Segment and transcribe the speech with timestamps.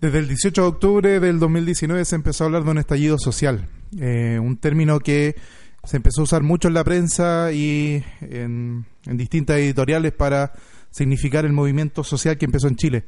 [0.00, 3.68] Desde el 18 de octubre del 2019 se empezó a hablar de un estallido social,
[3.98, 5.34] eh, un término que
[5.82, 10.52] se empezó a usar mucho en la prensa y en, en distintas editoriales para
[10.90, 13.06] significar el movimiento social que empezó en Chile.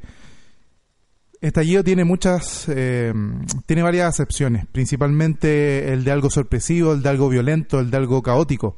[1.39, 3.13] Estallido tiene muchas, eh,
[3.65, 8.21] tiene varias acepciones, principalmente el de algo sorpresivo, el de algo violento, el de algo
[8.21, 8.75] caótico.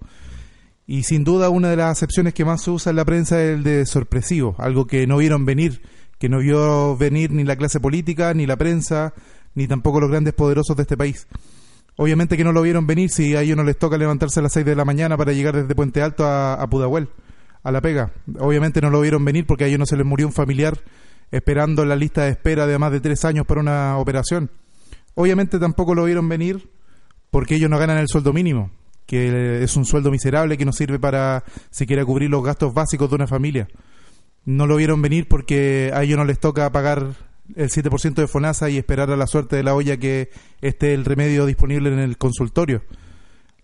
[0.86, 3.56] Y sin duda una de las acepciones que más se usa en la prensa es
[3.56, 5.82] el de sorpresivo, algo que no vieron venir
[6.24, 9.14] que no vio venir ni la clase política, ni la prensa,
[9.56, 11.28] ni tampoco los grandes poderosos de este país.
[11.98, 14.54] Obviamente que no lo vieron venir si a ellos no les toca levantarse a las
[14.54, 17.10] 6 de la mañana para llegar desde Puente Alto a, Pudahuel,
[17.62, 18.14] a La Pega.
[18.40, 20.80] Obviamente no lo vieron venir porque a ellos no se les murió un familiar
[21.30, 24.50] esperando la lista de espera de más de tres años para una operación.
[25.16, 26.70] Obviamente tampoco lo vieron venir
[27.32, 28.72] porque ellos no ganan el sueldo mínimo,
[29.06, 33.16] que es un sueldo miserable que no sirve para siquiera cubrir los gastos básicos de
[33.16, 33.68] una familia
[34.46, 37.16] no lo vieron venir porque a ellos no les toca pagar
[37.56, 40.30] el 7% de FONASA y esperar a la suerte de la olla que
[40.62, 42.84] esté el remedio disponible en el consultorio.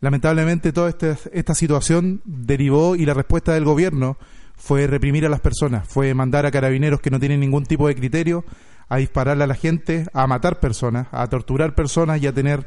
[0.01, 4.17] Lamentablemente toda esta, esta situación derivó y la respuesta del gobierno
[4.55, 7.95] fue reprimir a las personas, fue mandar a carabineros que no tienen ningún tipo de
[7.95, 8.45] criterio
[8.87, 12.65] a dispararle a la gente, a matar personas, a torturar personas y a tener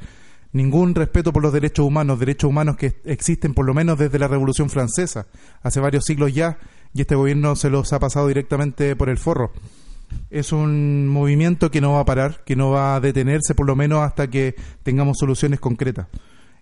[0.53, 4.29] ningún respeto por los derechos humanos, derechos humanos que existen por lo menos desde la
[4.29, 5.27] Revolución Francesa,
[5.63, 6.59] hace varios siglos ya,
[6.95, 9.53] y este gobierno se los ha pasado directamente por el forro.
[10.31, 13.77] Es un movimiento que no va a parar, que no va a detenerse por lo
[13.77, 16.09] menos hasta que tengamos soluciones concretas.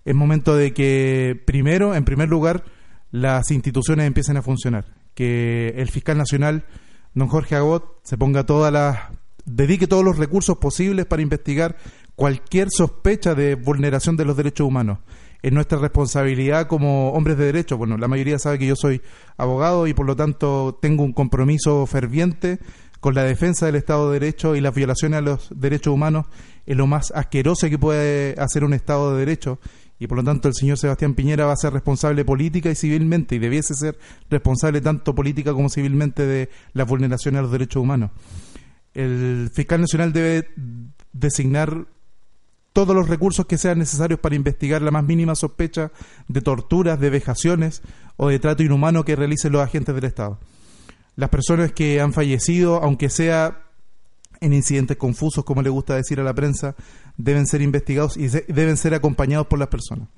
[0.05, 2.65] Es momento de que primero, en primer lugar,
[3.11, 6.65] las instituciones empiecen a funcionar, que el fiscal nacional,
[7.13, 8.99] don Jorge Agot, se ponga todas las
[9.45, 11.77] dedique todos los recursos posibles para investigar
[12.15, 14.99] cualquier sospecha de vulneración de los derechos humanos
[15.43, 17.79] es nuestra responsabilidad como hombres de derecho.
[17.79, 19.01] Bueno, la mayoría sabe que yo soy
[19.37, 22.59] abogado y por lo tanto tengo un compromiso ferviente
[23.01, 26.27] con la defensa del Estado de Derecho y las violaciones a los derechos humanos
[26.67, 29.59] es lo más asqueroso que puede hacer un Estado de Derecho
[29.99, 33.37] y por lo tanto el señor Sebastián Piñera va a ser responsable política y civilmente
[33.37, 38.11] y debiese ser responsable tanto política como civilmente de las vulneraciones a los derechos humanos.
[38.95, 40.49] El fiscal nacional debe
[41.13, 41.87] designar
[42.73, 45.91] todos los recursos que sean necesarios para investigar la más mínima sospecha
[46.29, 47.83] de torturas, de vejaciones
[48.17, 50.39] o de trato inhumano que realicen los agentes del Estado.
[51.17, 53.67] Las personas que han fallecido, aunque sea
[54.41, 56.75] en incidentes confusos, como le gusta decir a la prensa,
[57.17, 60.09] deben ser investigados y deben ser acompañados por las personas.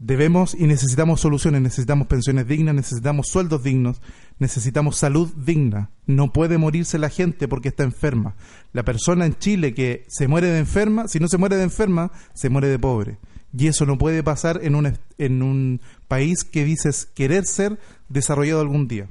[0.00, 4.00] Debemos y necesitamos soluciones, necesitamos pensiones dignas, necesitamos sueldos dignos,
[4.38, 5.90] necesitamos salud digna.
[6.06, 8.34] No puede morirse la gente porque está enferma.
[8.72, 12.12] La persona en Chile que se muere de enferma, si no se muere de enferma,
[12.32, 13.18] se muere de pobre.
[13.54, 17.78] Y eso no puede pasar en un, en un país que dices querer ser
[18.08, 19.10] desarrollado algún día.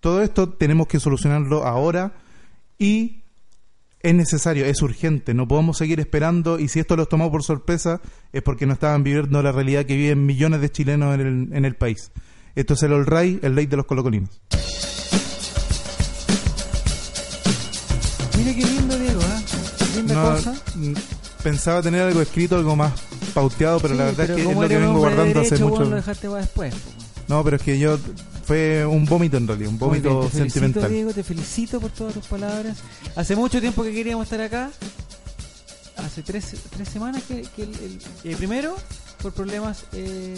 [0.00, 2.12] Todo esto tenemos que solucionarlo ahora
[2.78, 3.22] y
[4.00, 8.00] es necesario, es urgente, no podemos seguir esperando y si esto los tomó por sorpresa
[8.32, 11.64] es porque no estaban viviendo la realidad que viven millones de chilenos en el, en
[11.64, 12.12] el país.
[12.54, 14.40] Esto es el All Ray, el ley de los colocolinos.
[18.36, 19.96] Mire qué lindo, Diego, ¿eh?
[19.96, 20.54] Linda No, cosa.
[21.42, 22.92] Pensaba tener algo escrito, algo más
[23.34, 25.50] pauteado, pero Sí, la verdad pero es que es lo que vengo de guardando hace
[25.50, 25.90] derecho, vos mucho.
[25.90, 26.74] lo dejaste para después.
[26.74, 27.07] po.
[27.28, 27.98] No, pero es que yo
[28.46, 30.90] fue un vómito en realidad, un Muy bien, vómito te felicito, sentimental.
[30.92, 32.78] Diego, te felicito por todas tus palabras.
[33.16, 34.70] Hace mucho tiempo que queríamos estar acá.
[35.96, 38.76] Hace tres, tres semanas que, que el, el- eh, primero
[39.20, 40.34] por problemas eh,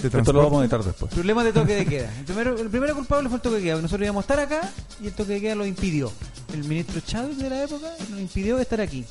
[0.00, 0.38] de Esto lo transporte.
[0.42, 1.12] vamos a editar después.
[1.12, 2.12] problemas de toque de queda.
[2.18, 3.74] El primero, el primero culpable fue el toque de queda.
[3.76, 4.72] Nosotros íbamos a estar acá
[5.02, 6.10] y el toque de queda lo impidió.
[6.52, 9.04] El ministro Chávez de la época nos impidió estar aquí.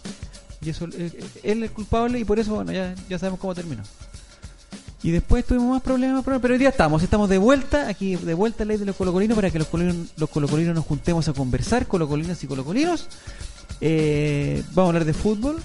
[0.63, 3.83] Y eso, eh, él es culpable y por eso, bueno, ya, ya sabemos cómo terminó.
[5.03, 8.33] Y después tuvimos más problemas, problemas, pero hoy día estamos, estamos de vuelta, aquí de
[8.35, 11.33] vuelta a Ley de los Colocolinos para que los colocolinos, los colocolinos nos juntemos a
[11.33, 13.07] conversar, colocolinas y colocolinos.
[13.79, 15.57] Eh, vamos a hablar de fútbol,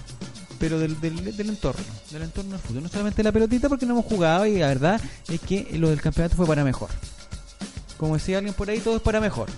[0.59, 2.81] pero del, del, del entorno, del entorno del fútbol.
[2.81, 4.99] No solamente la pelotita porque no hemos jugado y la verdad
[5.29, 6.89] es que lo del campeonato fue para mejor.
[7.97, 9.49] Como decía alguien por ahí, todo es para mejor.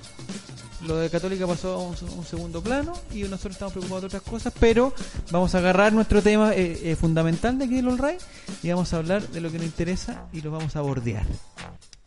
[0.87, 4.21] Lo de Católica pasó a un, un segundo plano y nosotros estamos preocupados de otras
[4.21, 4.93] cosas, pero
[5.31, 8.19] vamos a agarrar nuestro tema eh, eh, fundamental de aquí del All Right
[8.63, 11.25] y vamos a hablar de lo que nos interesa y lo vamos a bordear.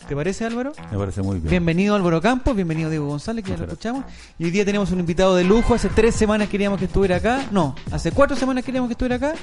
[0.09, 0.73] ¿Te parece, Álvaro?
[0.91, 1.51] Me parece muy bien.
[1.51, 4.05] Bienvenido Álvaro Campos, bienvenido Diego González, que ya lo escuchamos.
[4.39, 5.75] Y hoy día tenemos un invitado de lujo.
[5.75, 7.47] Hace tres semanas queríamos que estuviera acá.
[7.53, 9.35] No, hace cuatro semanas queríamos que estuviera acá.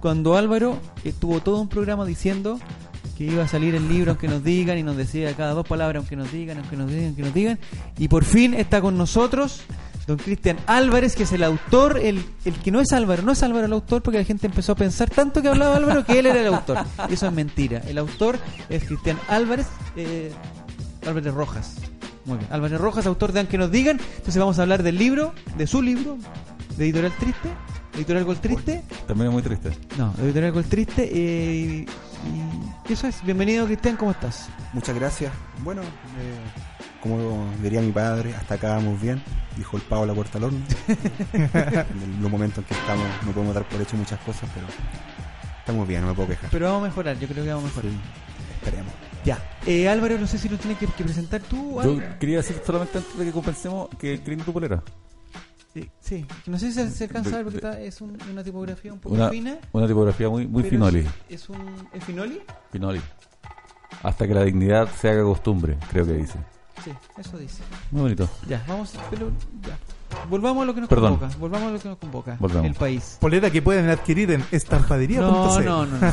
[0.00, 2.58] Cuando Álvaro estuvo todo un programa diciendo
[3.12, 6.00] que iba a salir el libro aunque nos digan y nos decía cada dos palabras
[6.00, 7.58] aunque nos digan, aunque nos digan, aunque nos digan.
[7.98, 9.62] Y por fin está con nosotros
[10.06, 13.42] don Cristian Álvarez, que es el autor, el, el que no es Álvaro, no es
[13.44, 16.26] Álvaro el autor porque la gente empezó a pensar tanto que hablaba Álvaro que él
[16.26, 16.78] era el autor.
[17.08, 17.78] Y eso es mentira.
[17.86, 18.36] El autor
[18.68, 19.66] es Cristian Álvarez.
[19.96, 20.32] Eh,
[21.06, 21.76] Álvarez Rojas.
[22.24, 22.48] Muy bien.
[22.52, 24.00] Álvarez Rojas, autor de Aunque nos digan.
[24.16, 26.18] Entonces vamos a hablar del libro, de su libro,
[26.76, 27.48] de Editorial Triste,
[27.94, 28.82] Editorial Gol Triste.
[29.06, 29.70] También es muy triste.
[29.98, 31.10] No, Editorial Gol Triste.
[31.12, 31.86] eh,
[32.24, 33.22] y, eso es.
[33.24, 34.48] Bienvenido, Cristian, ¿cómo estás?
[34.72, 35.32] Muchas gracias.
[35.62, 36.38] Bueno, eh,
[37.02, 39.22] como diría mi padre, hasta acá vamos bien,
[39.56, 40.60] dijo el pavo a la puerta al horno.
[41.32, 44.66] en los momentos en que estamos no podemos dar por hecho muchas cosas, pero
[45.58, 46.50] estamos bien, no me puedo quejar.
[46.50, 47.90] Pero vamos a mejorar, yo creo que vamos a mejorar.
[47.90, 47.98] Sí,
[48.54, 48.92] esperemos.
[49.24, 49.38] Ya.
[49.66, 51.80] Eh, Álvaro, no sé si lo tienes que, que presentar tú.
[51.82, 52.18] Yo Álvaro.
[52.18, 54.82] quería decir solamente antes de que compensemos que lindo tu polera.
[55.72, 56.26] Sí, sí.
[56.46, 58.98] No sé si se, se alcanza a ver porque está- es un- una tipografía un
[58.98, 59.56] poco Una, fina.
[59.72, 60.98] una tipografía muy, muy pero finoli.
[61.28, 61.88] Es, es un.
[61.92, 62.40] ¿Es finoli?
[62.70, 63.00] Finoli.
[64.02, 66.38] Hasta que la dignidad se haga costumbre, creo que dice.
[66.84, 67.62] Sí, eso dice.
[67.90, 68.28] Muy bonito.
[68.48, 68.94] Ya, vamos.
[69.10, 69.30] Pero,
[69.66, 69.78] ya.
[70.28, 71.16] Volvamos a lo que nos Perdón.
[71.16, 71.38] convoca.
[71.38, 72.36] Volvamos a lo que nos convoca.
[72.38, 72.66] Volvamos.
[72.66, 73.16] El país.
[73.20, 75.22] Polera que pueden adquirir en estampadería.cl.
[75.22, 76.12] No, no, no, no.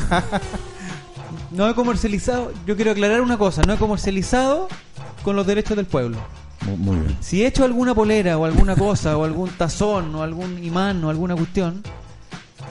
[1.50, 2.52] No he comercializado.
[2.66, 3.62] Yo quiero aclarar una cosa.
[3.66, 4.68] No he comercializado
[5.24, 6.16] con los derechos del pueblo.
[6.66, 7.16] Muy, bien.
[7.20, 11.10] Si he hecho alguna polera o alguna cosa o algún tazón o algún imán o
[11.10, 11.82] alguna cuestión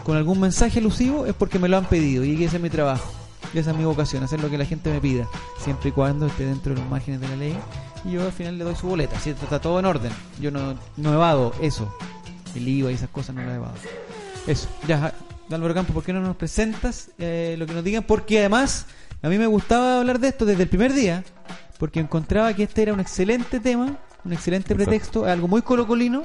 [0.04, 3.12] con algún mensaje elusivo es porque me lo han pedido y ese es mi trabajo.
[3.54, 5.28] Y esa es mi vocación, hacer lo que la gente me pida,
[5.58, 7.58] siempre y cuando esté dentro de los márgenes de la ley.
[8.06, 10.12] Y yo al final le doy su boleta, si está todo en orden.
[10.40, 11.92] Yo no, no evado eso.
[12.56, 13.74] El IVA y esas cosas no las evado.
[14.46, 15.14] Eso, ya,
[15.52, 18.04] Álvaro Campos, ¿por qué no nos presentas eh, lo que nos digan?
[18.04, 18.86] Porque además,
[19.22, 21.24] a mí me gustaba hablar de esto desde el primer día,
[21.80, 24.90] porque encontraba que este era un excelente tema, un excelente Exacto.
[24.92, 26.22] pretexto, algo muy colocolino,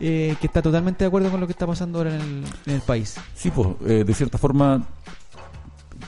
[0.00, 2.74] eh, que está totalmente de acuerdo con lo que está pasando ahora en el, en
[2.74, 3.16] el país.
[3.34, 4.82] Sí, pues, eh, de cierta forma,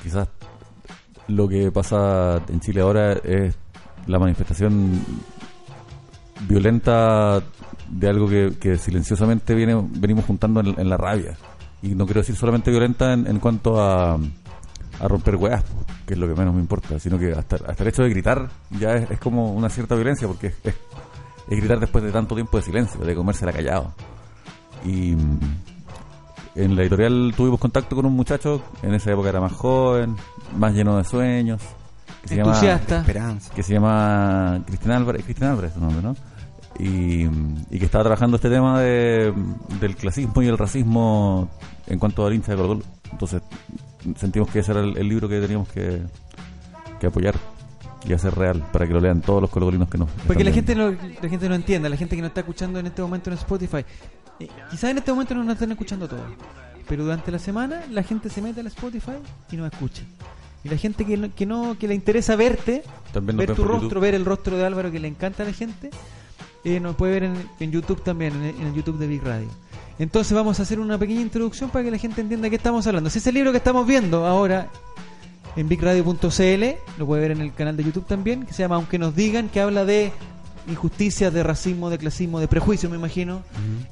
[0.03, 0.29] quizás
[1.29, 3.55] lo que pasa en Chile ahora es
[4.06, 5.05] la manifestación
[6.49, 7.43] violenta
[7.88, 11.37] de algo que, que silenciosamente viene, venimos juntando en, en la rabia.
[11.83, 14.19] Y no quiero decir solamente violenta en, en cuanto a,
[15.00, 15.64] a romper weas,
[16.06, 18.49] que es lo que menos me importa, sino que hasta, hasta el hecho de gritar
[18.70, 20.75] ya es, es como una cierta violencia, porque es, es-
[21.49, 23.93] es gritar después de tanto tiempo de silencio, de comérsela callado.
[24.85, 25.38] Y mm,
[26.56, 30.14] en la editorial tuvimos contacto con un muchacho, en esa época era más joven,
[30.56, 31.61] más lleno de sueños,
[32.23, 33.00] que se llama, Entusiasta.
[33.00, 33.52] Esperanza.
[33.55, 36.14] que se llama Cristian Álvarez, Cristian Álvarez su nombre, ¿no?
[36.79, 37.25] Y,
[37.70, 39.35] y que estaba trabajando este tema de,
[39.81, 41.49] del clasismo y el racismo
[41.87, 42.85] en cuanto al hincha de Colo Colo.
[43.11, 43.43] Entonces
[44.17, 46.00] sentimos que ese era el, el libro que teníamos que,
[47.00, 47.35] que apoyar
[48.06, 50.75] y hacer real para que lo lean todos los colocolinos que nos Porque la gente,
[50.75, 53.37] no, la gente no entiende, la gente que nos está escuchando en este momento en
[53.37, 53.85] Spotify.
[54.38, 56.23] Eh, quizás en este momento no nos están escuchando todos,
[56.88, 59.12] pero durante la semana la gente se mete al Spotify
[59.50, 60.02] y nos escucha.
[60.64, 62.82] Y la gente que no, que no que le interesa verte,
[63.12, 64.00] También ver tu rostro, YouTube.
[64.00, 65.91] ver el rostro de Álvaro que le encanta a la gente,
[66.64, 69.49] eh, nos puede ver en, en YouTube también, en, en el YouTube de Big Radio.
[70.00, 72.87] Entonces vamos a hacer una pequeña introducción para que la gente entienda de qué estamos
[72.87, 73.08] hablando.
[73.11, 74.69] Si ese libro que estamos viendo ahora
[75.56, 76.64] en bigradio.cl,
[76.99, 79.49] lo puede ver en el canal de YouTube también, que se llama Aunque nos digan,
[79.49, 80.11] que habla de
[80.69, 83.42] injusticias, de racismo, de clasismo, de prejuicio, me imagino,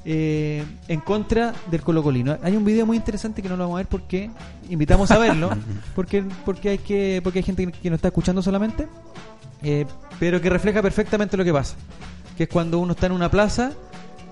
[0.05, 2.37] eh, en contra del colocolino.
[2.41, 4.29] Hay un video muy interesante que no lo vamos a ver porque
[4.69, 5.49] invitamos a verlo,
[5.95, 8.87] porque porque hay que porque hay gente que- que nos está escuchando solamente,
[9.61, 9.85] eh,
[10.19, 11.75] pero que refleja perfectamente lo que pasa,
[12.37, 13.73] que es cuando uno está en una plaza,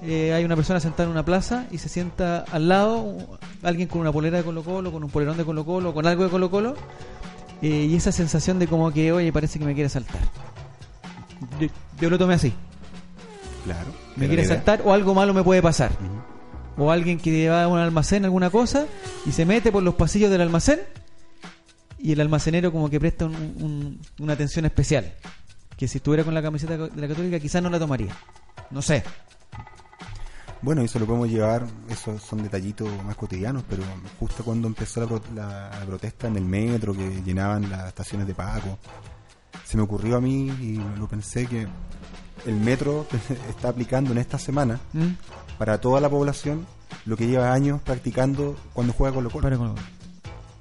[0.04, 4.02] eh, hay una persona sentada en una plaza y se sienta al lado alguien con
[4.02, 6.50] una polera de Colo Colo, con un polerón de Colo Colo, con algo de Colo
[6.52, 6.76] Colo,
[7.62, 10.22] eh, y esa sensación de como que, oye, parece que me quiere saltar.
[11.60, 11.68] Yo,
[12.00, 12.54] yo lo tomé así.
[13.66, 13.92] Claro.
[14.16, 15.92] Me quiere saltar o algo malo me puede pasar.
[16.78, 18.86] O alguien que va a un almacén, alguna cosa,
[19.26, 20.80] y se mete por los pasillos del almacén
[22.00, 25.12] y el almacenero como que presta un- un- una atención especial.
[25.76, 28.16] Que si estuviera con la camiseta de la católica quizás no la tomaría.
[28.72, 29.04] No sé.
[30.62, 33.84] Bueno, eso lo podemos llevar, esos son detallitos más cotidianos, pero
[34.20, 38.26] justo cuando empezó la, pro- la- la protesta en el metro, que llenaban las estaciones
[38.28, 38.78] de Paco,
[39.66, 41.68] se me ocurrió a mí y lo pensé que
[42.46, 43.06] el metro
[43.50, 45.58] está aplicando en esta semana ¿Mm?
[45.58, 46.66] para toda la población
[47.06, 49.58] lo que lleva años practicando cuando juega Colo Colo.
[49.58, 49.76] Con-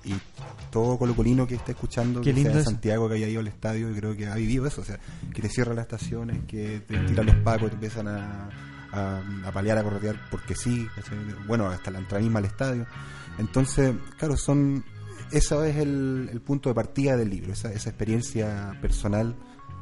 [0.05, 0.15] Y
[0.71, 2.71] todo colocolino que esté escuchando, Qué que lindo sea de eso.
[2.71, 4.83] Santiago, que haya ido al estadio, yo creo que ha vivido eso.
[4.83, 4.99] O sea,
[5.33, 8.49] que te cierran las estaciones, que te tiran los pacos, te empiezan a,
[8.97, 10.89] a, a palear, a corretear porque sí.
[11.47, 12.87] Bueno, hasta la entrada misma al estadio.
[13.39, 14.85] Entonces, claro, son
[15.33, 19.35] eso es el, punto de partida del libro, esa, experiencia personal,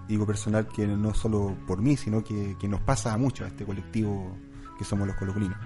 [0.09, 3.65] digo personal que no solo por mí, sino que, nos pasa a muchos, a este
[3.65, 4.37] colectivo
[4.79, 5.59] que somos los colocolinos.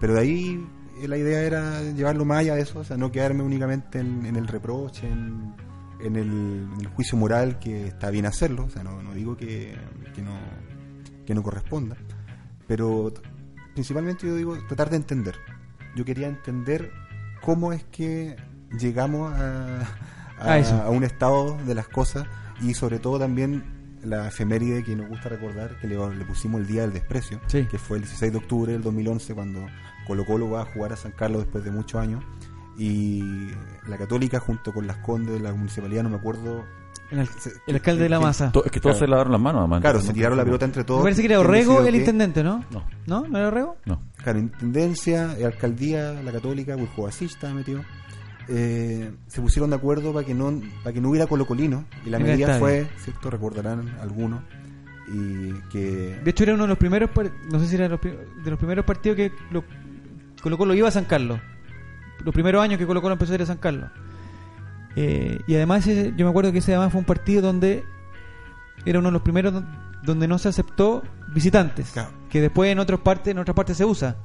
[0.00, 0.66] Pero de ahí
[1.00, 4.36] eh, la idea era llevarlo más allá de eso, o sea, no quedarme únicamente en,
[4.36, 5.54] el reproche, en,
[6.00, 9.36] en el, en el juicio moral, que está bien hacerlo, o sea, no, no digo
[9.36, 9.74] que,
[10.14, 10.38] que no,
[11.24, 11.96] que no corresponda,
[12.72, 13.12] pero
[13.74, 15.34] principalmente yo digo tratar de entender.
[15.94, 16.90] Yo quería entender
[17.42, 18.34] cómo es que
[18.80, 19.82] llegamos a,
[20.38, 22.26] a- un estado de las cosas
[22.62, 23.62] y sobre todo también
[24.02, 27.66] la efeméride que nos gusta recordar, que le, le pusimos el Día del Desprecio, Sí.
[27.70, 29.66] que fue el 16 de octubre del 2011 cuando
[30.06, 32.24] Colo Colo va a jugar a San Carlos después de muchos años
[32.78, 33.50] y
[33.86, 36.64] la Católica junto con las Condes de la municipalidad, no me acuerdo...
[37.12, 38.50] El, al- se- el alcalde de la masa.
[38.50, 39.06] To- es que todos Claro.
[39.06, 39.80] se lavaron las manos, además.
[39.82, 41.00] Claro, se tiraron la pelota entre todos.
[41.00, 41.98] Me parece que era ¿Quién Orrego el qué?
[41.98, 42.64] intendente, ¿no?
[42.70, 43.28] No, ¿No?
[43.28, 43.76] ¿No era Orrego?
[43.84, 44.02] no.
[44.16, 46.74] Claro, intendencia, eh, alcaldía, la católica,
[47.20, 47.82] estaba metido.
[48.48, 52.16] Eh, se pusieron de acuerdo para que no para que no hubiera colocolino y la
[52.16, 52.60] En el medida estadio.
[52.60, 54.42] fue, cierto, recordarán algunos
[55.06, 58.00] y que De hecho, era uno de los primeros, par- no sé si era los
[58.00, 59.62] pri- de los primeros partidos que lo,
[60.42, 61.38] Colo Colo iba a San Carlos.
[62.24, 63.90] Los primeros años que Colo Colo empezó a ir a San Carlos.
[64.96, 67.84] Eh, y además, ese- yo me acuerdo que ese además fue un partido donde
[68.84, 69.66] era uno de los primeros don-
[70.02, 71.02] donde no se aceptó
[71.34, 71.92] visitantes.
[71.92, 72.10] Claro.
[72.28, 74.16] Que después en otras partes, en otras partes se usa.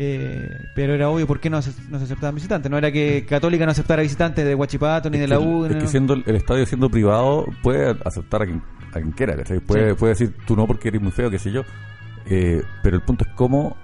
[0.00, 2.70] Eh, pero era obvio por qué no se, no se aceptaban visitantes.
[2.70, 5.64] No era que Católica no aceptara visitantes de Huachipato ni Es de la el- U.
[5.64, 5.80] Es no.
[5.80, 9.34] que siendo el, el estadio siendo privado, puede aceptar a quien, a quien quiera.
[9.66, 9.96] Puede, Sí.
[9.96, 11.62] puede decir tú no porque eres muy feo, qué sé yo.
[12.26, 13.76] Eh, pero el punto es cómo,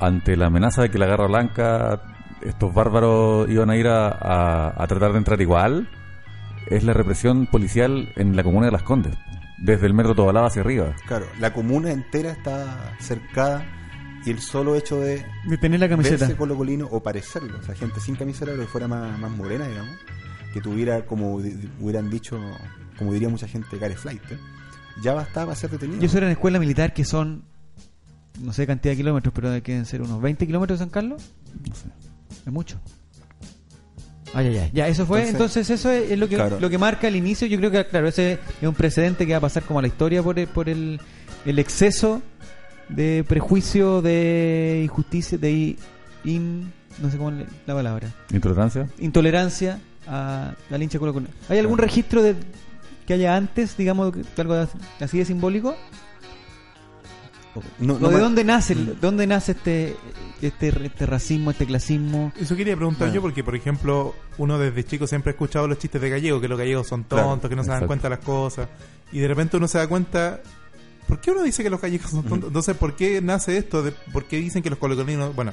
[0.00, 2.00] ante la amenaza de que la Garra Blanca,
[2.42, 5.88] estos bárbaros iban a ir a, a- a tratar de entrar igual,
[6.66, 9.14] es la represión policial en la comuna de Las Condes,
[9.58, 10.94] desde el metro Tobalaba hacia arriba.
[11.06, 13.64] claro, la comuna entera está cercada
[14.24, 16.26] y el solo hecho de de tener la camiseta.
[16.26, 19.66] verse colocolino o parecerlo, o sea, gente sin camiseta pero que fuera más, más morena,
[19.66, 19.94] digamos,
[20.52, 22.38] que tuviera como di- hubieran dicho,
[22.98, 24.38] como diría mucha gente, care flight, ¿eh?
[25.02, 26.02] ya bastaba ser detenido.
[26.02, 27.44] Y eso era en escuela militar que son,
[28.40, 31.22] no sé cantidad de kilómetros, pero deben ser unos 20 kilómetros de San Carlos.
[31.68, 31.88] No sé.
[32.46, 32.78] Es mucho.
[34.34, 34.70] Ay, ay, ay.
[34.74, 35.26] Ya, eso fue.
[35.28, 36.60] Entonces, Entonces- eso es, es lo, que, Claro.
[36.60, 37.46] lo que marca el inicio.
[37.46, 39.88] Yo creo que, claro, ese es un precedente que va a pasar como a la
[39.88, 41.00] historia por el, por el,
[41.46, 42.20] el exceso
[42.90, 45.78] de prejuicio, de injusticia, de i-
[46.24, 46.70] in,
[47.02, 48.88] no sé cómo es la palabra, ¿Intolerancia?
[48.98, 51.28] intolerancia a la hincha Colo Colo.
[51.48, 52.34] ¿Hay algún registro de
[53.06, 54.66] que haya antes, digamos, de algo
[55.00, 55.74] así de simbólico?
[57.78, 59.96] No- ¿O no de dónde nace, el- dónde nace este,
[60.42, 62.32] este, este racismo, este clasismo?
[62.40, 63.14] Eso quería preguntar Bueno.
[63.14, 66.48] yo porque, por ejemplo, uno desde chico siempre ha escuchado los chistes de gallegos, que
[66.48, 68.68] los gallegos son tontos, Claro, que no se dan cuenta de las cosas.
[69.12, 70.40] Y de repente uno se da cuenta,
[71.06, 72.48] ¿por qué uno dice que los gallegos son tontos?
[72.48, 73.82] Entonces, ¿por qué nace esto?
[73.82, 75.34] De, ¿Por qué dicen que los colocolinos...
[75.34, 75.52] Bueno,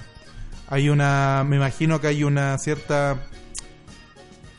[0.67, 1.43] hay una...
[1.47, 3.19] Me imagino que hay una cierta...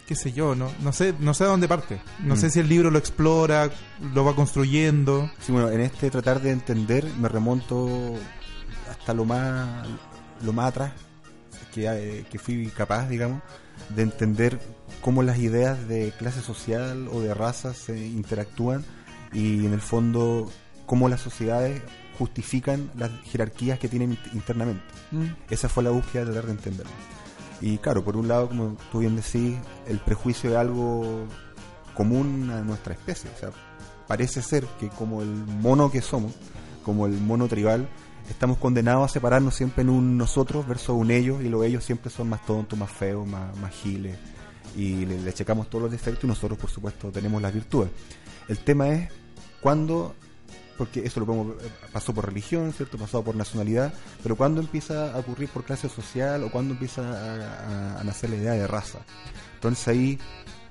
[0.06, 2.00] qué sé yo, no, no sé, no sé a dónde parte.
[2.20, 2.38] No Mm.
[2.38, 3.70] sé si el libro lo explora,
[4.14, 5.30] lo va construyendo.
[5.40, 8.14] Sí, bueno, en este tratar de entender me remonto
[8.90, 9.86] hasta lo más
[10.44, 10.92] lo más atrás
[11.74, 13.42] que, eh, que fui capaz, digamos,
[13.88, 14.60] de entender
[15.00, 18.84] cómo las ideas de clase social o de raza se interactúan
[19.32, 20.50] y en el fondo
[20.86, 21.82] cómo las sociedades
[22.18, 24.82] justifican las jerarquías que tienen int- internamente.
[25.10, 25.24] ¿Mm?
[25.50, 26.92] Esa fue la búsqueda de tratar de entenderlo.
[27.60, 31.24] Y claro, por un lado, como tú bien decís, el prejuicio es algo
[31.94, 33.30] común a nuestra especie.
[33.34, 33.50] O sea,
[34.06, 36.32] parece ser que como el mono que somos,
[36.84, 37.88] como el mono tribal,
[38.30, 42.10] estamos condenados a separarnos siempre en un nosotros versus un ellos, y los ellos siempre
[42.10, 44.16] son más tontos, más feos, más, más giles,
[44.76, 47.90] y le, le checamos todos los defectos y nosotros, por supuesto, tenemos las virtudes.
[48.48, 49.08] El tema es
[49.60, 50.14] cuando,
[50.76, 52.98] porque eso lo podemos, eh, pasó por religión, ¿cierto?
[52.98, 53.92] Pasó por nacionalidad,
[54.22, 58.30] pero cuando empieza a ocurrir por clase social o cuando empieza a, a- a nacer
[58.30, 58.98] la idea de raza.
[59.54, 60.18] Entonces ahí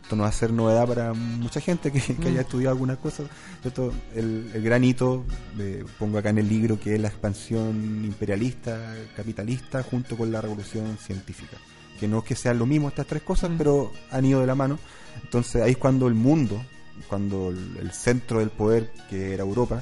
[0.02, 3.26] esto no va a ser novedad para mucha gente que, que haya estudiado algunas cosas.
[3.62, 3.92] ¿cierto?
[4.14, 5.26] El, el gran hito,
[5.58, 10.42] eh, pongo acá en el libro, que es la expansión imperialista, capitalista, junto con la
[10.42, 11.58] revolución científica.
[12.00, 14.54] Que no es que sean lo mismo estas tres cosas, pero han ido de la
[14.54, 14.78] mano.
[15.24, 16.62] Entonces ahí es cuando el mundo,
[17.10, 19.82] cuando el, centro del poder, que era Europa,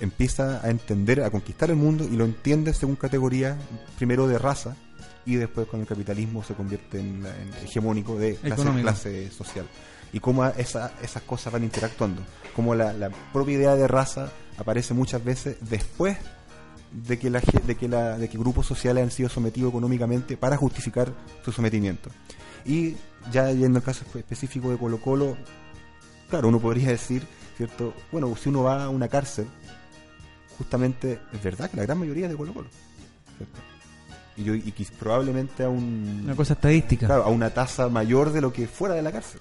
[0.00, 3.56] empieza a entender, a conquistar el mundo y lo entiende según categorías,
[3.96, 4.76] primero de raza
[5.26, 7.24] y después cuando el capitalismo se convierte en,
[7.64, 9.66] hegemónico de clase, clase social.
[10.12, 12.22] Y cómo esa- esas cosas van interactuando.
[12.54, 16.16] Cómo la, la propia idea de raza aparece muchas veces después
[16.92, 20.56] de que, la, de, que la, de que grupos sociales han sido sometidos económicamente para
[20.56, 21.12] justificar
[21.44, 22.10] su sometimiento.
[22.64, 22.94] Y
[23.32, 25.36] ya yendo al caso espe- específico de Colo Colo,
[26.28, 27.26] claro, uno podría decir,
[27.56, 27.94] ¿cierto?
[28.12, 29.46] Bueno, si uno va a una cárcel,
[30.58, 32.68] justamente es verdad que la gran mayoría es de Colo Colo,
[33.36, 33.58] ¿cierto?
[34.36, 37.06] Y, yo, y quis- probablemente a un Una cosa estadística.
[37.06, 39.40] claro, a una tasa mayor de lo que fuera de la cárcel,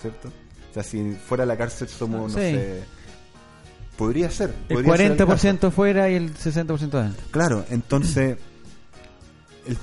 [0.00, 0.28] ¿cierto?
[0.70, 2.82] O sea, si fuera de la cárcel somos, no sé,
[3.96, 4.54] podría ser.
[4.68, 7.26] el podría ser 40% fuera y el 60% adentro.
[7.30, 8.36] Claro, entonces
[9.66, 9.78] el,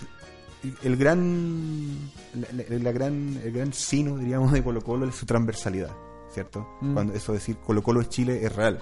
[0.83, 1.97] el gran
[2.35, 5.89] la, la- la gran el gran sino diríamos de Colo Colo es su transversalidad,
[6.33, 6.67] ¿cierto?
[6.81, 6.93] Mm.
[6.93, 8.79] Cuando eso decir Colo Colo es Chile es real,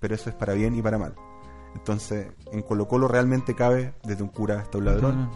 [0.00, 1.14] pero eso es para bien y para mal.
[1.74, 5.30] Entonces, en Colo Colo realmente cabe desde un cura hasta un ladrón.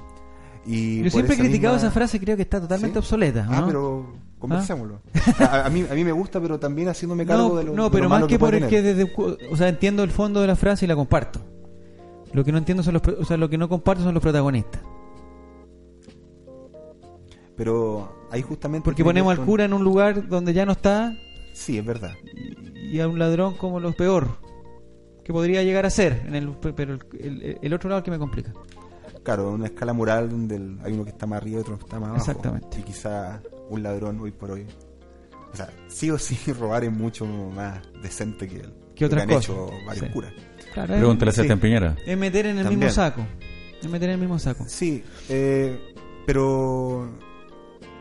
[0.65, 2.99] Y Yo siempre he criticado misma- esa frase, creo que está totalmente ¿Sí?
[2.99, 3.47] obsoleta.
[3.49, 3.67] Ah, ¿no?
[3.67, 4.07] pero
[4.39, 5.01] conversémoslo.
[5.39, 7.83] A, a mí, a mí me gusta, pero también haciéndome cargo no, de lo no,
[7.85, 9.13] lo pero más que por el que desde
[9.51, 11.41] o sea entiendo el fondo de la frase y la comparto
[12.33, 14.83] lo que no entiendo son los o sea lo que no comparto son los protagonistas
[17.57, 18.85] Pero ahí justamente...
[18.85, 21.17] porque ponemos al cura en un lugar donde ya no está
[21.57, 22.13] Sí, es verdad.
[22.75, 24.29] y a un ladrón como lo peor
[25.25, 28.05] que podría llegar a ser en el pero el, el- el otro lado es el
[28.05, 28.53] que me complica
[29.25, 31.85] Claro, una escala moral donde el- hay uno que está más arriba y otro que
[31.85, 32.25] está más abajo.
[32.31, 32.79] Exactamente.
[32.79, 34.67] Y quizá un ladrón hoy por hoy.
[35.53, 39.29] O sea, sí o sí robar es mucho más decente que, el, Que otras han
[39.29, 39.45] cosas.
[39.51, 40.13] hecho varios Sí.
[40.13, 40.33] curas.
[40.75, 41.37] claro es, Pregúntale a sí.
[41.37, 41.97] Sebastián Piñera.
[42.07, 42.81] es meter en el También.
[42.81, 43.27] mismo saco
[43.83, 45.95] es meter en el mismo saco Sí, eh,
[46.27, 47.11] pero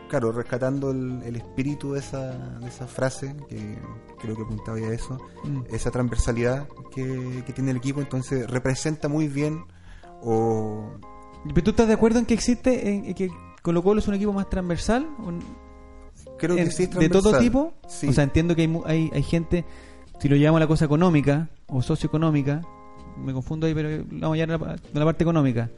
[0.08, 3.78] claro, rescatando el, el espíritu de esa, de esa frase, que
[4.20, 5.62] creo que apuntaba ya a eso, Mm.
[5.72, 9.64] esa transversalidad que, que tiene el equipo, entonces representa muy bien
[10.22, 10.90] o
[11.48, 13.30] ¿Pero tú estás de acuerdo en que existe en, en que
[13.62, 15.40] Colo Colo es un equipo más transversal Un-
[16.38, 17.40] creo que en- sí es de todo transversal.
[17.40, 17.74] tipo.
[17.88, 18.08] Sí.
[18.08, 19.64] O sea, entiendo que hay, hay, hay gente,
[20.18, 22.62] si lo llevamos a la cosa económica o socioeconómica,
[23.16, 25.70] me confundo ahí, pero vamos a llevar a la, a la parte económica.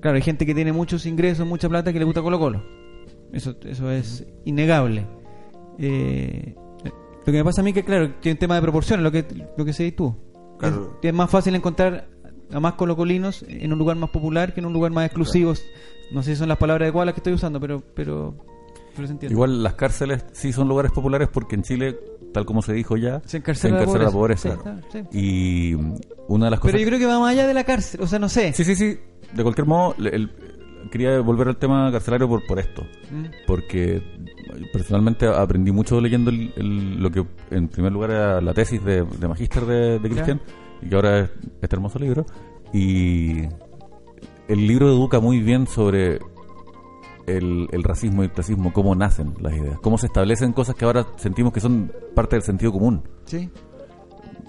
[0.00, 2.62] Claro, hay gente que tiene muchos ingresos, mucha plata que le gusta Colo Colo.
[3.32, 5.06] Eso, eso es innegable.
[5.78, 6.54] Eh,
[6.84, 9.24] lo que me pasa a mí que, claro, tiene un tema de proporciones, lo que,
[9.56, 10.16] lo que sé tú.
[10.58, 10.98] Claro.
[11.02, 12.08] Es, es más fácil encontrar
[12.52, 15.52] a más colocolinos en un lugar más popular que en un lugar más exclusivo.
[16.12, 18.36] No sé si son las palabras adecuadas las que estoy usando, pero, pero,
[18.94, 19.34] pero se entiende.
[19.34, 21.98] Igual las cárceles sí son lugares populares porque en Chile,
[22.32, 24.56] tal como se dijo ya, Se encarcela, encarcela la la pobreza.
[24.56, 24.80] pobreza.
[24.92, 25.18] Sí, sí.
[25.18, 25.74] Y
[26.28, 26.72] una de las cosas...
[26.72, 28.00] Pero yo creo que va más allá de la cárcel.
[28.00, 28.52] O sea, no sé.
[28.52, 28.96] Sí, sí, sí.
[29.34, 30.30] De cualquier modo, el-
[30.90, 32.82] quería volver al tema carcelario por, por esto.
[33.10, 33.24] Mm.
[33.46, 34.02] Porque
[34.72, 39.04] personalmente aprendí mucho leyendo el- el- lo que en primer lugar era la tesis de,
[39.04, 40.40] de magíster de, de Cristian
[40.82, 41.30] y que ahora es
[41.62, 42.26] este hermoso libro.
[42.72, 43.42] Y
[44.48, 46.18] el libro educa muy bien sobre
[47.26, 50.84] el, el racismo y el clasismo, cómo nacen las ideas, cómo se establecen cosas que
[50.84, 53.02] ahora sentimos que son parte del sentido común.
[53.24, 53.50] Sí.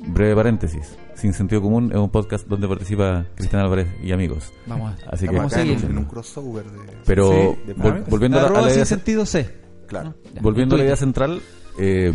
[0.08, 0.97] Breve paréntesis.
[1.17, 4.53] Sin sentido común es un podcast donde participa Cristian Álvarez y amigos.
[4.67, 6.80] Vamos a Así que acá en un, crossover de...
[7.06, 8.08] Pero Sí, de vol- pares.
[8.10, 9.49] volviendo a la, a la sin sentido C.
[9.88, 10.13] Claro.
[10.34, 11.41] Ya, volviendo a la idea central,
[11.80, 12.13] eh,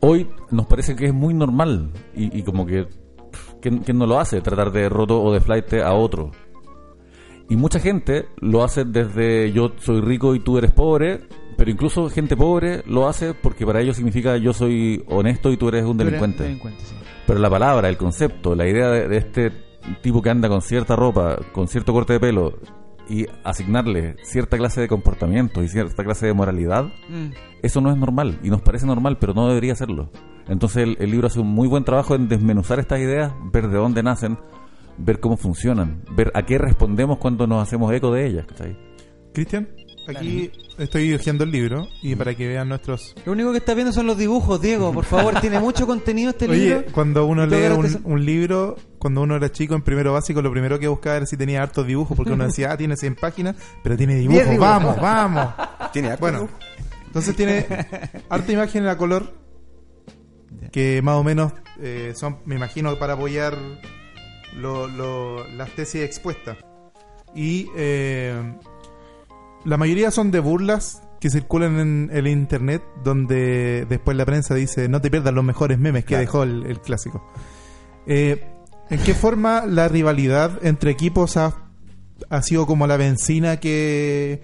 [0.00, 2.86] hoy nos parece que es muy normal y, y como que
[3.60, 4.40] ¿quién, quién no lo hace?
[4.40, 6.30] Tratar de roto o de flight a otro.
[7.48, 12.08] Y mucha gente lo hace desde yo soy rico y tú eres pobre, pero incluso
[12.10, 15.96] gente pobre lo hace porque para ellos significa yo soy honesto y tú eres un
[15.96, 16.58] Tú eres delincuente.
[16.84, 16.94] sí.
[17.26, 19.52] Pero la palabra, el concepto, la idea de, de este
[20.02, 22.58] tipo que anda con cierta ropa, con cierto corte de pelo
[23.08, 27.30] y asignarle cierta clase de comportamiento y cierta clase de moralidad, Mm.
[27.62, 30.10] eso no es normal y nos parece normal, pero no debería serlo.
[30.48, 33.78] Entonces el, el libro hace un muy buen trabajo en desmenuzar estas ideas, ver de
[33.78, 34.38] dónde nacen,
[34.98, 38.46] ver cómo funcionan, ver a qué respondemos cuando nos hacemos eco de ellas.
[39.32, 39.68] Cristian,
[40.08, 43.14] aquí estoy hojeando el libro y para que vean nuestros...
[43.24, 44.92] Lo único que estás viendo son los dibujos, Diego.
[44.92, 46.78] Por favor, tiene mucho contenido este libro.
[46.78, 47.66] Oye, cuando uno lee
[48.04, 51.36] un, libro, cuando uno era chico en primero básico, lo primero que buscaba era si
[51.36, 55.54] tenía hartos dibujos, porque uno decía, ah, tiene 100 páginas, pero tiene dibujos, vamos, vamos.
[55.92, 56.48] Tiene harto, Bueno, ¿no?
[57.06, 57.66] entonces tiene
[58.28, 59.32] harta imagen a color
[60.72, 63.56] que más o menos eh, son, me imagino, para apoyar
[64.54, 66.58] lo- lo- las tesis expuestas.
[67.34, 68.34] Y eh,
[69.66, 74.88] la mayoría son de burlas que circulan en el internet, donde después la prensa dice,
[74.88, 76.20] no te pierdas los mejores memes que Claro.
[76.20, 77.26] dejó el, el clásico.
[78.06, 78.44] Eh,
[78.90, 81.54] ¿En qué forma la rivalidad entre equipos ha,
[82.30, 84.42] ha sido como la benzina que,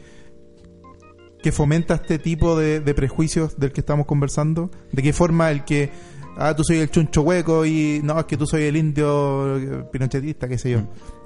[1.43, 4.71] que fomenta este tipo de, de prejuicios del que estamos conversando?
[4.91, 5.91] ¿De qué forma el que,
[6.39, 10.49] ah, tú soy el chuncho hueco y no, es que tú soy el indio pinochetista,
[10.49, 10.81] qué sé yo?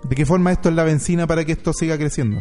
[0.07, 2.41] ¿De qué forma esto es la benzina para que esto siga creciendo?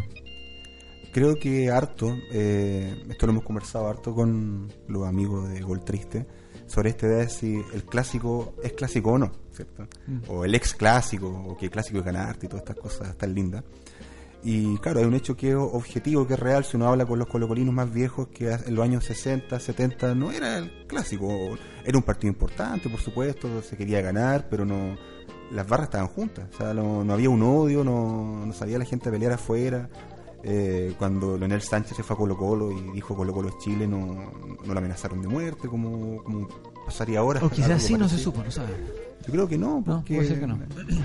[1.15, 6.25] Creo que harto, eh, esto lo hemos conversado harto con los amigos de Gol Triste,
[6.67, 9.87] sobre esta idea de si el clásico es clásico o no, ¿cierto?
[10.27, 13.63] O el ex clásico, o el clásico es ganarte y todas estas cosas tan lindas.
[14.43, 17.17] Y claro, hay un hecho que es objetivo, que es real, si uno habla con
[17.17, 21.29] los colocolinos más viejos, que en los años 60, 70 no era el clásico,
[21.85, 24.97] era un partido importante, por supuesto, se quería ganar, pero no,
[25.49, 26.49] las barras estaban juntas.
[26.53, 29.89] O sea, no, no había un odio, no, no salía la gente a pelear afuera.
[30.47, 33.87] Eh, cuando Leonel Sánchez se fue a Colo Colo y dijo Colo Colo es Chile,
[33.87, 34.31] no,
[34.63, 36.47] no lo amenazaron de muerte, como, como
[36.85, 37.43] pasaría ahora.
[37.43, 38.75] O quizás sí, no se supo, no sabes.
[39.25, 40.59] Yo creo que no, No, porque, puede ser que no.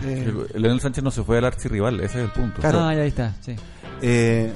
[0.04, 2.60] eh, Leonel Sánchez no se fue al archirrival, ese es el punto.
[2.60, 2.80] Claro.
[2.80, 3.56] Ah, ya ahí está, sí.
[4.02, 4.52] Eh,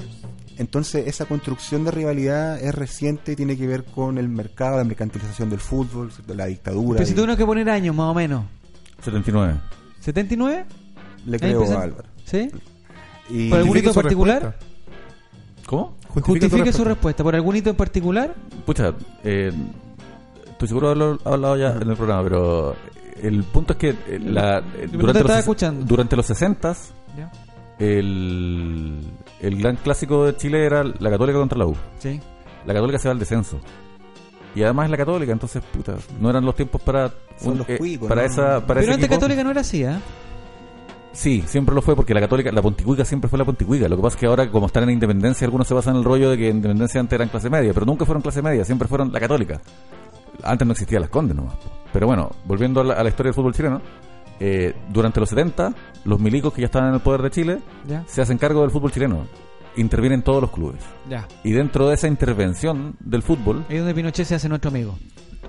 [0.57, 4.83] entonces, esa construcción de rivalidad es reciente y tiene que ver con el mercado, la
[4.83, 6.97] mercantilización del fútbol, la dictadura.
[6.97, 8.45] Pero si tuvieron que poner años, más o menos.
[9.01, 9.55] 79.
[10.05, 10.65] ¿79?
[11.25, 12.07] le creo a Álvaro.
[12.23, 12.51] ¿Sí?
[13.29, 14.43] Y ¿Por algún hito particular?
[14.43, 14.74] respuesta.
[15.65, 15.95] ¿Cómo?
[16.09, 17.23] Justifique su respuesta.
[17.23, 18.35] ¿Por algún hito en particular?
[18.65, 19.51] Pucha, eh,
[20.51, 22.75] estoy seguro de haberlo hablado ya en el programa, pero
[23.21, 25.85] el punto es que eh, la, eh, te durante, los, escuchando.
[25.85, 26.73] durante los 60
[27.17, 27.31] Ya.
[27.79, 29.01] el,
[29.41, 31.75] el gran clásico de Chile era la Católica contra la U.
[31.99, 32.19] Sí.
[32.65, 33.59] La Católica se va al descenso.
[34.55, 37.99] Y además es la Católica, entonces, puta, no eran los tiempos para Son los eh,
[38.07, 38.27] para ¿no?
[38.27, 39.15] esa para Pero ese antes equipo.
[39.15, 39.99] Católica no era así, ¿ah?
[41.15, 43.87] Sí, siempre lo fue porque la Católica, la Ponticuica siempre fue la Ponticuica.
[43.87, 46.05] Lo que pasa es que ahora, como están en Independencia, algunos se basan en el
[46.05, 49.11] rollo de que Independencia antes eran clase media, pero nunca fueron clase media, siempre fueron
[49.13, 49.61] la Católica.
[50.43, 51.55] Antes no existía las Condes nomás.
[51.93, 53.81] Pero bueno, volviendo a la, a la historia del fútbol chileno,
[54.41, 55.73] eh, durante los 70,
[56.03, 58.03] los milicos que ya estaban en el poder de Chile Ya.
[58.05, 59.25] se hacen cargo del fútbol chileno.
[59.77, 60.81] Intervienen todos los clubes.
[61.09, 61.27] Ya.
[61.43, 64.97] Y dentro de esa intervención del fútbol, Ahí es donde Pinochet se hace nuestro amigo.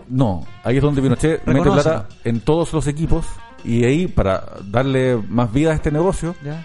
[0.09, 3.25] no, ahí es donde Pinochet mete plata en todos los equipos
[3.65, 6.65] y ahí, para darle más vida a este negocio, Ya.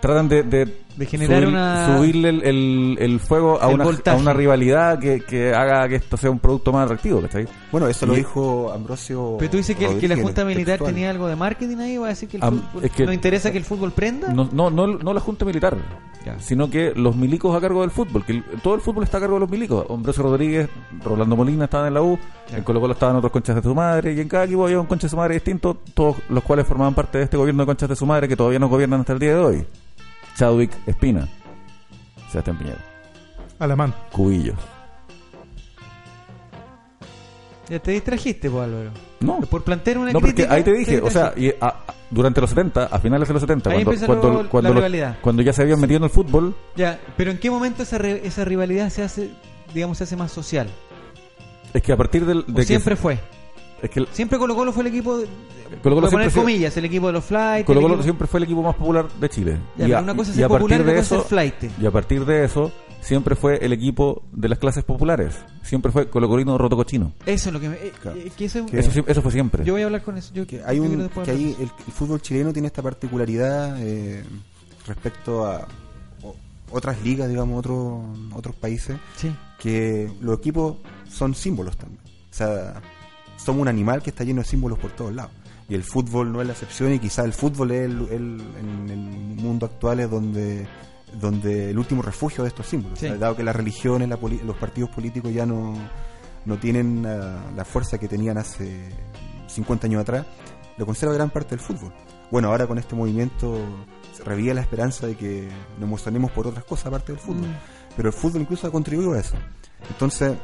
[0.00, 3.84] tratan de, de, De generar subir- una- subirle el, el- el fuego a El una,
[4.12, 7.46] a una rivalidad que, que haga que esto sea un producto más atractivo, ¿cachai?
[7.70, 9.36] Bueno, eso lo dijo Ambrosio.
[9.38, 10.94] Pero tú dices que, la Junta Militar textual.
[10.94, 13.12] tenía algo de marketing ahí, va a decir que el Am- fútbol, es que- no
[13.12, 14.32] interesa que el fútbol prenda.
[14.32, 15.76] No, no, no, no la Junta Militar,
[16.24, 16.40] Ya.
[16.40, 19.20] sino que los milicos a cargo del fútbol, que el- todo el fútbol está a
[19.20, 19.84] cargo de los milicos.
[19.90, 20.68] Ambrosio Rodríguez,
[21.04, 22.18] Rolando Molina estaban en la U,
[22.54, 24.86] en Colo Colo estaban otros conchas de su madre, y en cada equipo había un
[24.86, 27.88] concha de su madre distinto, todos los cuales formaban parte de este gobierno de conchas
[27.90, 29.66] de su madre que todavía no gobiernan hasta el día de hoy.
[30.36, 31.28] Chadwick Espina,
[32.30, 32.78] Sebastián Piñera,
[33.58, 33.94] Alamán.
[34.12, 34.56] Cubillos.
[37.68, 38.90] Ya te distrajiste, pues, Álvaro.
[39.20, 40.54] No, Por plantear una No, porque crítica.
[40.54, 41.56] ahí te dije, te o sea, distrajiste.
[41.58, 44.42] y, a- a- durante los 70, a finales de los 70, Ahí cuando, empezó cuando,
[44.42, 45.16] lo- cuando, la lo- rivalidad.
[45.20, 48.20] cuando ya se habían metido en el fútbol, Ya, pero ¿en qué momento esa, ri-
[48.22, 49.30] esa rivalidad se hace,
[49.74, 50.68] digamos, se hace más social?
[51.74, 53.18] es que a partir del, ¿O de que siempre fue?
[53.82, 56.84] Es que el- Siempre Colo Colo fue el equipo, de, a poner fue- comillas, el
[56.86, 57.66] equipo de los flights.
[57.66, 59.58] Colo Colo equipo- siempre fue el equipo más popular de Chile.
[59.76, 61.54] Ya, y, a, una cosa es y ser a popular partir de eso, ser flight.
[61.80, 65.36] y a partir de eso siempre fue el equipo de las clases populares.
[65.62, 67.12] Siempre fue Colocolino roto cochino.
[67.26, 67.76] Eso es lo que me...
[67.76, 68.18] eh, Claro.
[68.18, 69.64] eh, que eso- Que- Eso, fue siempre.
[69.64, 70.32] yo voy a hablar con eso.
[70.34, 71.30] Yo, que hay un que eso.
[71.32, 74.24] el, el fútbol chileno tiene esta particularidad eh,
[74.86, 75.66] respecto a
[76.22, 76.34] o-
[76.70, 78.02] otras ligas digamos otros
[78.34, 79.32] otros países Sí.
[79.58, 80.76] que los equipos
[81.08, 82.74] son símbolos también o sea
[83.36, 85.32] somos un animal que está lleno de símbolos por todos lados
[85.68, 88.90] y el fútbol no es la excepción y quizá el fútbol es el, el- en
[88.90, 88.98] el
[89.42, 90.66] mundo actual es donde
[91.20, 93.06] donde el último refugio de estos símbolos Sí.
[93.06, 95.74] O sea, dado que las religiones la los partidos políticos ya no
[96.44, 98.88] no tienen ah, la fuerza que tenían hace
[99.48, 100.26] 50 años atrás,
[100.76, 101.92] lo conserva gran parte del fútbol.
[102.30, 103.58] Bueno, ahora con este movimiento
[104.16, 107.48] se revive la esperanza de que nos emocionemos por otras cosas aparte del fútbol.
[107.48, 107.56] Mm.
[107.96, 109.34] Pero el fútbol incluso ha contribuido a eso.
[109.90, 110.34] Entonces,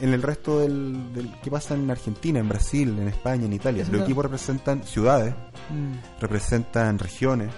[0.00, 3.84] en el resto del, del ¿qué pasa en Argentina, en Brasil, en España, en Italia?
[3.90, 5.34] Los equipos representan ciudades,
[5.70, 6.20] Mm.
[6.20, 7.50] representan regiones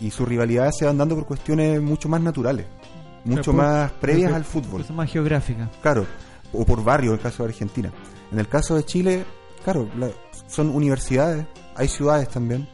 [0.00, 2.66] y sus rivalidades se van dando por cuestiones mucho más naturales,
[3.24, 4.84] mucho por- más previas por- al fútbol.
[4.94, 5.70] Más geográfica.
[5.82, 6.06] Claro,
[6.52, 7.90] o por barrio en el caso de Argentina.
[8.32, 9.24] En el caso de Chile,
[9.62, 10.10] claro, la-
[10.48, 12.68] son universidades, hay ciudades también.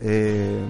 [0.00, 0.64] Eh,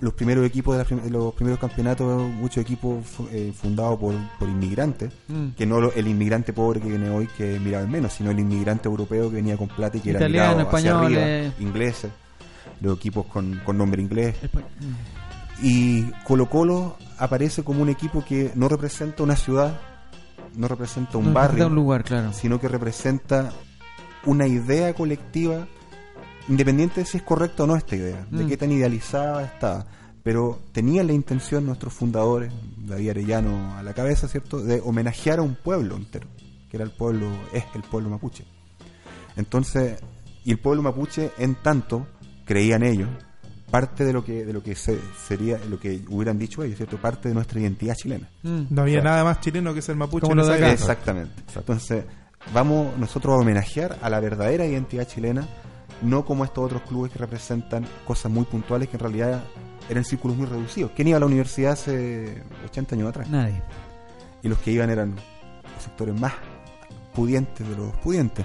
[0.00, 4.48] los primeros equipos de, la de los primeros campeonatos, muchos equipos eh, fundados por, por
[4.48, 5.50] inmigrantes, Mm.
[5.56, 8.88] que no el inmigrante pobre que viene hoy que miraba en menos, sino el inmigrante
[8.88, 11.52] europeo que venía con plata y que Italiano, era mirado hacia arriba, eh.
[11.60, 12.10] ingleses,
[12.80, 14.34] los equipos con, con nombre inglés.
[14.42, 15.64] Mm.
[15.66, 19.80] Y Colo Colo aparece como un equipo que no representa una ciudad,
[20.56, 22.32] no representa un No, barrio, un lugar, claro.
[22.32, 23.52] sino que representa
[24.24, 25.66] una idea colectiva,
[26.48, 28.48] independiente de si es correcta o no esta idea, de Mm.
[28.48, 29.86] qué tan idealizada estaba.
[30.22, 35.42] Pero tenían la intención nuestros fundadores, David Arellano a la cabeza, ¿cierto?, de homenajear a
[35.42, 36.28] un pueblo entero,
[36.70, 38.44] que era el pueblo, es el pueblo mapuche.
[39.36, 39.98] Entonces,
[40.44, 42.06] y el pueblo mapuche, en tanto,
[42.44, 43.08] creían ellos,
[43.70, 46.98] parte de lo que, de lo que se- sería, lo que hubieran dicho ellos, ¿cierto?,
[46.98, 48.28] parte de nuestra identidad chilena.
[48.42, 48.62] Mm.
[48.70, 50.72] No había nada más chileno que ser mapuche Como en de esa acá.
[50.72, 51.42] Exactamente.
[51.56, 52.04] Entonces,
[52.52, 55.48] vamos nosotros a homenajear a la verdadera identidad chilena,
[56.00, 59.42] no como estos otros clubes que representan cosas muy puntuales que en realidad
[59.88, 60.92] eran círculos muy reducidos.
[60.94, 63.28] ¿Quién iba a la universidad hace 80 años atrás?
[63.28, 63.62] Nadie.
[64.42, 65.14] Y los que iban eran
[65.74, 66.32] los sectores más
[67.14, 68.44] pudientes de los pudientes.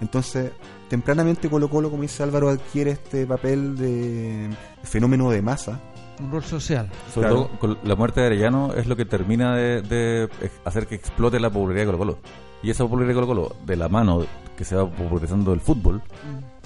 [0.00, 0.52] Entonces,
[0.88, 4.48] tempranamente Colo Colo, como dice Álvaro, adquiere este papel de
[4.82, 5.80] fenómeno de masa.
[6.20, 6.88] Un rol social.
[7.12, 7.46] Sobre Claro.
[7.46, 10.28] todo con la muerte de Arellano es lo que termina de,
[10.64, 12.18] hacer que explote la popularidad de Colo Colo.
[12.62, 14.24] Y esa popularidad de Colo Colo, de la mano
[14.56, 16.02] que se va popularizando el fútbol,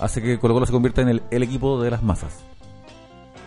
[0.05, 2.41] hace que Colo Colo se convierta en el, el equipo de las masas.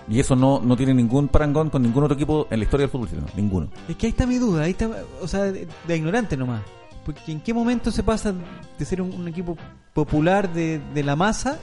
[0.08, 2.92] Y eso no, no tiene ningún parangón con ningún otro equipo en la historia del
[2.92, 3.28] fútbol chileno.
[3.36, 3.68] Ninguno.
[3.90, 4.90] Es que ahí está mi duda, ahí está,
[5.22, 6.62] o sea, de, de ignorante nomás.
[7.04, 8.34] Porque en qué momento se pasa
[8.78, 9.58] de ser un, un equipo
[9.94, 11.58] popular de, de la masa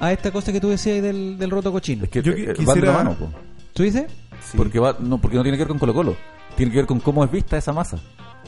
[0.00, 2.04] a esta cosa que tú decías del, del roto cochino.
[2.04, 3.28] Es que Yo eh, de quisiera- la mano, po.
[3.72, 4.06] ¿Tú dices?
[4.50, 4.56] Sí.
[4.56, 6.16] Porque, va, no, porque no tiene que ver con Colo Colo.
[6.56, 7.98] Tiene que ver con cómo es vista esa masa.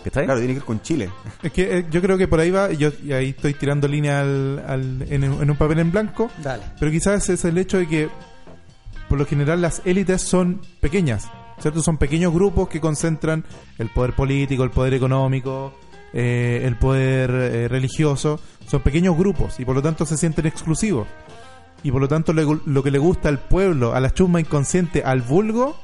[0.07, 1.11] ¿Está Claro, tiene que ver con Chile.
[1.43, 3.89] Es que eh, yo creo que por ahí va, y yo y ahí estoy tirando
[3.89, 6.63] línea al, al- en, en un papel en blanco, Dale.
[6.79, 8.09] pero quizás es el hecho de que
[9.09, 11.29] por lo general las élites son pequeñas,
[11.61, 11.83] ¿cierto?
[11.83, 13.45] Son pequeños grupos que concentran
[13.79, 15.75] el poder político, el poder económico,
[16.13, 21.07] eh, el poder eh, religioso, son pequeños grupos y por lo tanto se sienten exclusivos.
[21.83, 25.03] Y por lo tanto le lo que le gusta al pueblo, a la chusma inconsciente,
[25.05, 25.77] al vulgo,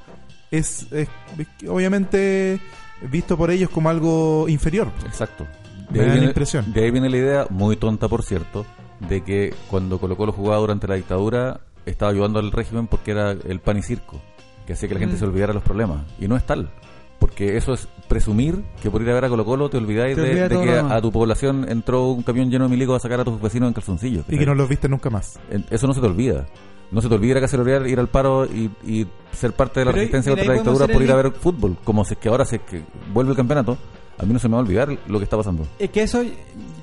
[0.50, 1.08] es, es-
[1.38, 2.60] es que obviamente
[3.10, 4.88] visto por ellos como algo inferior.
[5.06, 5.46] Exacto.
[5.90, 6.72] Me da la impresión.
[6.72, 8.64] de ahí viene la idea, muy tonta por cierto,
[9.08, 13.32] de que cuando Colo Colo jugaba durante la dictadura estaba ayudando al régimen porque era
[13.32, 14.20] el pan y circo,
[14.66, 15.18] que hacía que la gente Mm.
[15.18, 16.02] se olvidara los problemas.
[16.20, 16.70] Y no es tal.
[17.18, 20.22] Porque eso es presumir que por ir a ver a Colo Colo te olvidáis Te
[20.22, 23.24] de, de que a, tu población entró un camión lleno de milicos a sacar a
[23.24, 24.24] tus vecinos en calzoncillos.
[24.28, 25.38] Y que no los viste nunca más.
[25.70, 26.46] Eso no se te olvida.
[26.90, 29.92] No se te olvida que hacer ir al paro y, y ser parte de la
[29.92, 31.76] Pero resistencia contra la dictadura por el ir a ver fútbol.
[31.84, 33.76] Como si es que ahora se que vuelve el campeonato,
[34.18, 35.66] a mí no se me va a olvidar lo que está pasando.
[35.78, 36.32] Es que eso, y,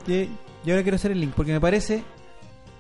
[0.08, 2.04] y ahora quiero hacer el link, porque me parece,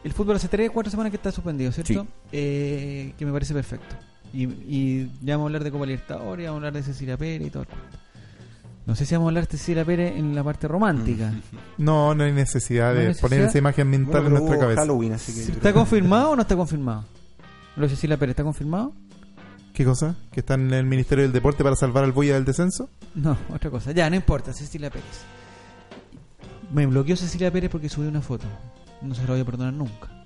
[0.03, 1.93] el fútbol hace 3 4 semanas que está suspendido, ¿cierto?
[2.03, 2.09] Sí.
[2.31, 3.95] Eh, que me parece perfecto.
[4.33, 7.47] Y, y ya vamos a hablar de Copa Libertadores, vamos a hablar de Cecilia Pérez
[7.47, 7.97] y todo el cuento.
[8.85, 11.31] No sé si vamos a hablar de Cecilia Pérez en la parte romántica.
[11.77, 13.29] No, no hay necesidad ¿No de necesidad?
[13.29, 14.81] poner esa imagen mental Bueno, en nuestra cabeza.
[14.81, 17.05] Halloween, así que yo ¿Está creo- confirmado o no está confirmado?
[17.75, 18.93] Lo de Cecilia Pérez, ¿está confirmado?
[19.79, 20.13] ¿Qué cosa?
[20.33, 22.89] ¿Que está en el Ministerio del Deporte para salvar al Boya del descenso?
[23.15, 23.93] No, otra cosa.
[23.93, 25.05] Ya, no importa, Cecilia Pérez.
[26.73, 28.45] Me bloqueó Cecilia Pérez porque subí una foto.
[29.01, 30.25] No se lo voy a perdonar nunca.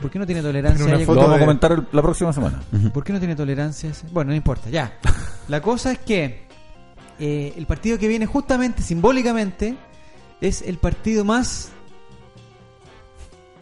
[0.00, 0.84] ¿Por qué no tiene tolerancia?
[0.86, 2.62] Una ella foto Lo vamos de- a comentar el- la próxima semana.
[2.94, 4.06] ¿Por qué no tiene tolerancia ese?
[4.12, 4.96] Bueno, no importa, ya.
[5.48, 6.46] La cosa es que
[7.18, 9.76] eh, el partido que viene justamente, simbólicamente,
[10.40, 11.70] es el partido más...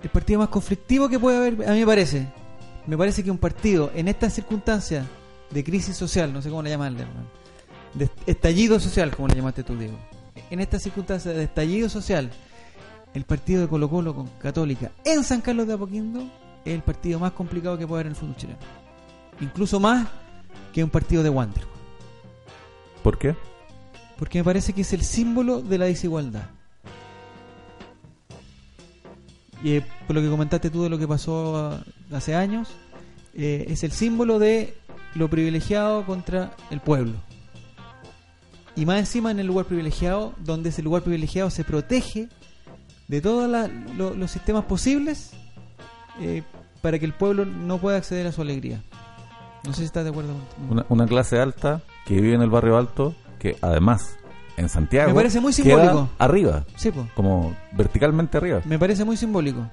[0.03, 2.29] El partido más conflictivo que puede haber, a mí me parece.
[2.87, 5.07] Me parece que un partido en estas circunstancias
[5.51, 7.27] de crisis social, no sé cómo le llamarle, hermano,
[7.95, 9.99] de estallido social, como le llamaste tú, Diego.
[10.51, 12.31] En estas circunstancias de estallido social,
[13.15, 16.23] el partido de Colo Colo con Católica en San Carlos de Apoquindo
[16.65, 18.59] es el partido más complicado que puede haber en el fútbol chileno
[19.41, 20.09] incluso más
[20.73, 21.65] que un partido de Wander.
[23.03, 23.35] ¿Por qué?
[24.19, 26.51] Porque me parece que es el símbolo de la desigualdad.
[29.63, 31.81] Y eh, por lo que comentaste tú de lo que pasó ah,
[32.13, 32.69] hace años,
[33.35, 34.75] eh, es el símbolo de
[35.15, 37.15] lo privilegiado contra el pueblo.
[38.77, 42.29] Y más encima en el lugar privilegiado, donde ese lugar privilegiado se protege
[43.09, 45.33] de todos los sistemas posibles
[46.21, 46.43] eh,
[46.81, 48.83] para que el pueblo no pueda acceder a su alegría.
[49.65, 50.35] No sé si estás de acuerdo.
[50.71, 54.20] Una, una clase alta que vive en el barrio alto, que además
[54.57, 56.09] en Santiago Me parece muy queda simbólico.
[56.19, 57.07] arriba, Sí, po.
[57.15, 58.61] como verticalmente arriba.
[58.65, 59.67] Me parece muy simbólico.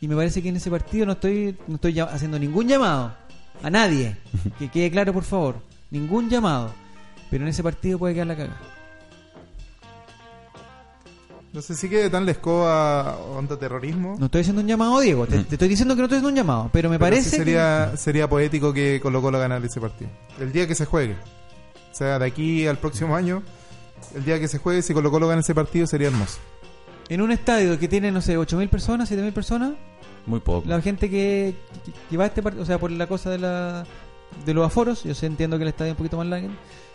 [0.00, 3.12] Y me parece que en ese partido no estoy, no estoy haciendo ningún llamado
[3.62, 4.16] a nadie.
[4.58, 5.56] Que quede claro, por favor.
[5.90, 6.72] Ningún llamado.
[7.30, 8.56] Pero en ese partido puede quedar la caga.
[11.52, 14.16] No sé si quede tan la escoba onda terrorismo.
[14.18, 15.26] No estoy haciendo un llamado, Diego.
[15.26, 16.70] Te, te estoy diciendo que no estoy haciendo un llamado.
[16.72, 20.10] Pero me pero parece sí sería, sería poético que Colo Colo ganara ese partido.
[20.38, 21.14] El día que se juegue.
[21.14, 23.42] O sea, de aquí al próximo año,
[24.14, 26.38] el día que se juegue, si Colo Colo gana ese partido, sería hermoso.
[27.08, 29.72] en un estadio que tiene, no sé, 8.000 personas, 7.000 personas,
[30.26, 30.68] Muy poco.
[30.68, 31.54] la gente que,
[31.84, 33.84] que, que va a este partido, o sea, por la cosa de la
[34.44, 36.48] de los aforos, yo sé, entiendo que el estadio es un poquito más largo,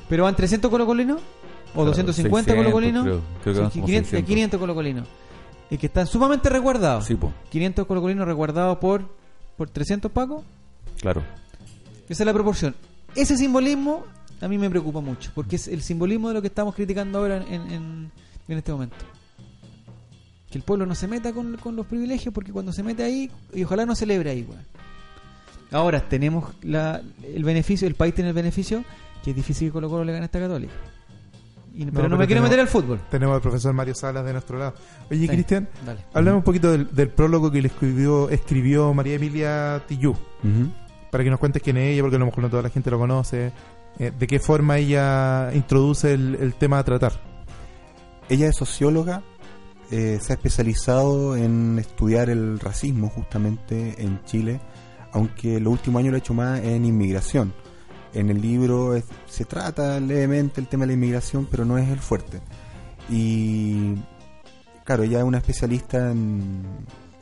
[0.09, 1.19] pero van 300 colocolinos
[1.73, 3.21] o Claro, 250 600, colocolinos, creo.
[3.41, 4.27] Creo que Sí, van como 500, 600.
[4.27, 5.07] 500 colocolinos,
[5.69, 7.05] y que están sumamente resguardados.
[7.05, 9.03] Sí, po, 500 colocolinos resguardados por,
[9.55, 10.43] por 300 pacos,
[10.99, 11.23] claro.
[12.09, 12.75] esa es la proporción.
[13.15, 14.05] Ese simbolismo
[14.41, 17.37] a mí me preocupa mucho, porque es el simbolismo de lo que estamos criticando ahora
[17.47, 18.11] en, en,
[18.47, 18.95] en este momento.
[20.49, 23.31] Que el pueblo no se meta con, con los privilegios, porque cuando se mete ahí,
[23.53, 24.63] y ojalá no celebre ahí, weón.
[25.71, 28.83] Ahora tenemos la, el beneficio, el país tiene el beneficio,
[29.23, 30.73] que es difícil que Colo Colo le gane a esta católica.
[31.73, 32.99] Y- pero no, pero me quiero meter al fútbol.
[33.09, 34.73] Tenemos al profesor Mario Salas de nuestro lado.
[35.09, 35.27] Oye, Sí.
[35.29, 36.01] Cristian, Dale.
[36.13, 40.13] hablamos un poquito del, del prólogo que le escribió, escribió María Emilia Tillú.
[41.09, 42.91] Para que nos cuentes quién es ella, porque a lo mejor no toda la gente
[42.91, 43.53] lo conoce.
[43.99, 47.13] Eh, de qué forma ella introduce el, tema a tratar.
[48.29, 49.23] Ella es socióloga,
[49.89, 54.61] eh, se ha especializado en estudiar el racismo justamente en Chile,
[55.11, 57.53] aunque los últimos años lo ha hecho más en inmigración.
[58.13, 61.99] En el libro se trata levemente el tema de la inmigración, pero no es el
[61.99, 62.41] fuerte.
[63.09, 63.95] Y
[64.83, 66.63] claro, ella es una especialista en,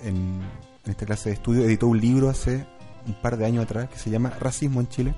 [0.03, 0.41] en,
[0.85, 1.63] en esta clase de estudio.
[1.63, 2.65] Editó un libro hace
[3.05, 5.15] un par de años atrás que se llama Racismo en Chile,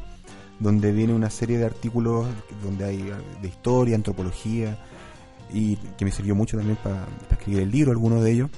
[0.62, 2.28] donde viene una serie de artículos
[2.64, 4.78] donde hay eh, de historia, antropología,
[5.52, 8.50] y que me sirvió mucho también para escribir el libro, algunos de ellos.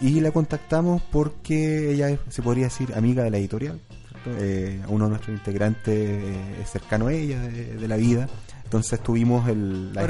[0.00, 3.78] Y la contactamos porque ella es, se podría decir, amiga de la editorial.
[4.38, 8.28] Eh, uno de nuestros integrantes eh, es cercano a ella de, de la vida.
[8.64, 10.06] Entonces tuvimos el, la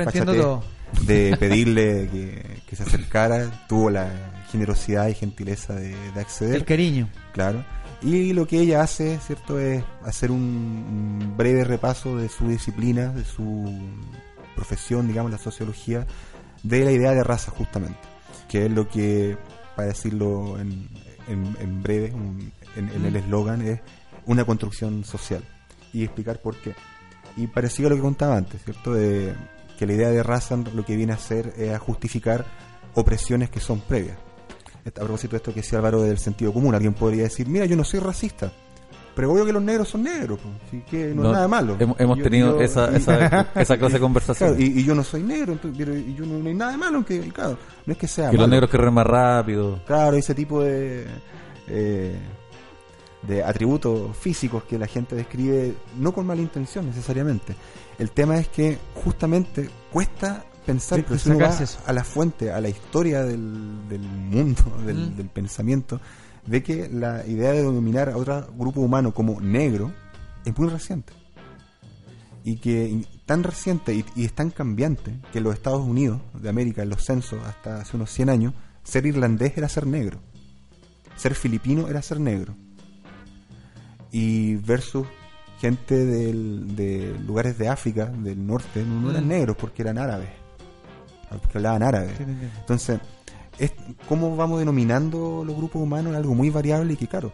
[1.07, 3.67] de pedirle que, que se acercara.
[3.69, 4.11] Tuvo la
[4.53, 6.57] generosidad y gentileza de, de acceder.
[6.57, 7.09] El cariño.
[7.33, 7.65] Claro.
[8.03, 13.25] Y lo que ella hace, ¿cierto?, es hacer un, breve repaso de su disciplina, de
[13.25, 13.79] su
[14.57, 16.07] profesión, digamos, la sociología,
[16.63, 17.99] de la idea de raza, justamente.
[18.49, 19.37] Que es lo que,
[19.77, 20.89] para decirlo en,
[21.29, 23.81] en- en breve, un- en, en el eslogan, es
[24.27, 25.45] una construcción social.
[25.93, 26.75] Y explicar por qué.
[27.37, 29.35] Y parecido a lo que contaba antes, ¿cierto?, de
[29.79, 32.45] que la idea de raza lo que viene a hacer es a justificar
[32.95, 34.17] opresiones que son previas
[34.87, 37.77] a propósito de esto que decía Álvaro del sentido común, alguien podría decir, mira, yo
[37.77, 38.51] no soy racista,
[39.15, 41.77] pero obvio que los negros son negros, pues, así que no, No, es nada malo.
[41.79, 44.51] hemos- hemos Y yo- tenido yo- esa- y- esa- esa clase de conversación.
[44.57, 46.73] Claro, y, y yo no soy negro, entonces, pero y yo no, no hay nada
[46.73, 49.07] de malo, en que, y claro, no es que sea que los negros corren más
[49.07, 49.81] rápido.
[49.87, 51.07] Claro, ese tipo de,
[51.69, 52.17] eh,
[53.23, 57.55] de atributos físicos que la gente describe, no con mala intención necesariamente.
[57.99, 62.61] El tema es que justamente cuesta pensar, pero si uno va a la fuente, a
[62.61, 65.17] la historia del, del mundo, del, Mm.
[65.17, 66.01] del pensamiento,
[66.47, 69.93] ve que la idea de dominar a otro grupo humano como negro
[70.45, 71.13] es muy reciente.
[72.43, 76.21] Y que y tan reciente y, y es tan cambiante que en los Estados Unidos
[76.33, 80.19] de América, en los censos hasta hace unos 100 años, ser irlandés era ser negro.
[81.17, 82.55] Ser filipino era ser negro.
[84.11, 85.07] Y versus
[85.61, 90.31] gente del- de lugares de África, del norte, no, eran negros porque eran árabes.
[91.31, 92.15] Porque hablaban árabe.
[92.17, 92.25] Sí.
[92.61, 93.01] Entonces,
[93.59, 93.73] es,
[94.09, 96.13] ¿cómo vamos denominando los grupos humanos?
[96.13, 97.33] Es algo muy variable y que, claro,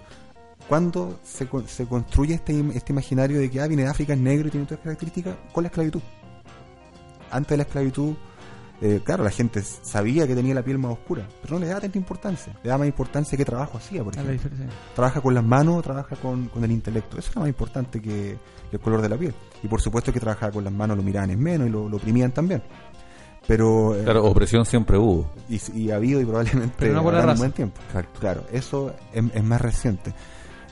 [0.69, 4.49] cuando se, se construye este, este imaginario de que ah, viene de África, es negro
[4.49, 6.03] y tiene otras características, con la esclavitud.
[7.31, 8.15] Antes de la esclavitud,
[8.81, 11.81] eh, claro, la gente sabía que tenía la piel más oscura, pero no le daba
[11.81, 12.53] tanta importancia.
[12.63, 14.67] Le daba más importancia qué trabajo hacía, por la ejemplo.
[14.95, 17.19] Trabaja con las manos trabaja con, con el intelecto.
[17.19, 18.37] Eso era más importante que,
[18.71, 19.35] que el color de la piel.
[19.63, 21.97] Y por supuesto que trabajaba con las manos lo miraban en menos y lo, lo
[21.97, 22.63] oprimían también.
[23.47, 25.31] Pero eh, Claro, opresión siempre hubo.
[25.49, 27.81] y, y ha habido y probablemente Pero no por la un buen tiempo.
[27.87, 28.19] Exacto.
[28.21, 30.13] Claro, eso es, es más reciente.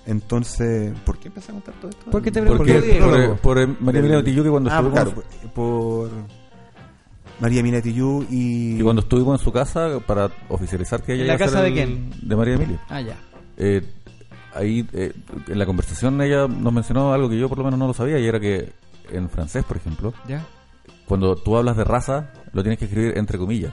[0.06, 2.10] Entonces, ¿por qué empecé a contar todo esto?
[2.10, 4.74] ¿Por qué te Porque, Porque por, por, eh, María Del- Emilia Matillú, que cuando Ah,
[4.74, 6.10] estuvimos, claro, por, por
[7.40, 8.76] María Minatillú y...
[8.76, 11.74] que cuando estuvimos en su casa para oficializar que ella ¿En la casa de el-
[11.74, 12.10] quién?
[12.22, 12.80] De María Emilia.
[12.88, 13.16] Ah, ya.
[13.56, 13.82] Eh,
[14.54, 15.12] ahí, eh,
[15.48, 18.18] en la conversación, ella nos mencionó algo que yo por lo menos no lo sabía,
[18.18, 18.72] y era que
[19.10, 20.44] en francés, por ejemplo, Ya.
[21.06, 23.72] Cuando tú hablas de raza, lo tienes que escribir entre comillas.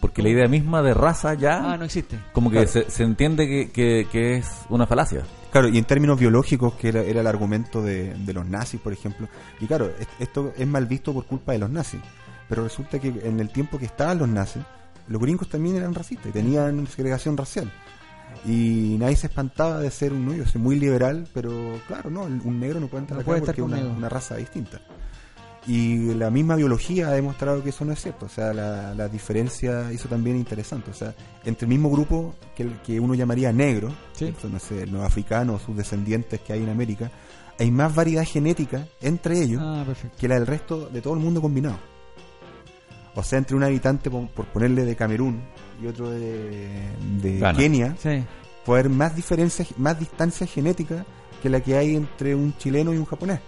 [0.00, 2.18] Porque la idea misma de raza ya, Ah, no existe.
[2.32, 2.70] como que Claro.
[2.70, 5.22] se, se entiende que, que- que es una falacia.
[5.50, 8.92] Claro, y en términos biológicos, que era, era el argumento de, de los nazis, por
[8.92, 9.28] ejemplo.
[9.60, 12.00] Y claro, es- esto es mal visto por culpa de los nazis.
[12.48, 14.62] Pero resulta que en el tiempo que estaban los nazis,
[15.08, 17.72] los gringos también eran racistas y tenían segregación racial.
[18.44, 22.60] Y nadie se espantaba de ser un, yo soy muy liberal, pero claro, no, un
[22.60, 24.80] negro no puede entrar No acá puede porque estar es una, una raza distinta.
[25.66, 28.26] Y la misma biología ha demostrado que eso no es cierto.
[28.26, 30.90] O sea, la, la diferencia hizo también interesante.
[30.90, 34.34] O sea, entre el mismo grupo que, el- que uno llamaría negro, Sí.
[34.50, 37.10] no sé, los africanos, sus descendientes que hay en América,
[37.58, 39.86] hay más variedad genética entre ellos Ah,
[40.18, 41.78] que la del resto de todo el mundo combinado.
[43.14, 45.40] O sea, entre un habitante, por, por ponerle de Camerún
[45.82, 46.82] y otro de.
[47.56, 48.22] Kenia, Sí.
[48.66, 51.06] puede haber más diferencias, más distancia genética
[51.42, 53.40] que la que hay entre un chileno y un japonés.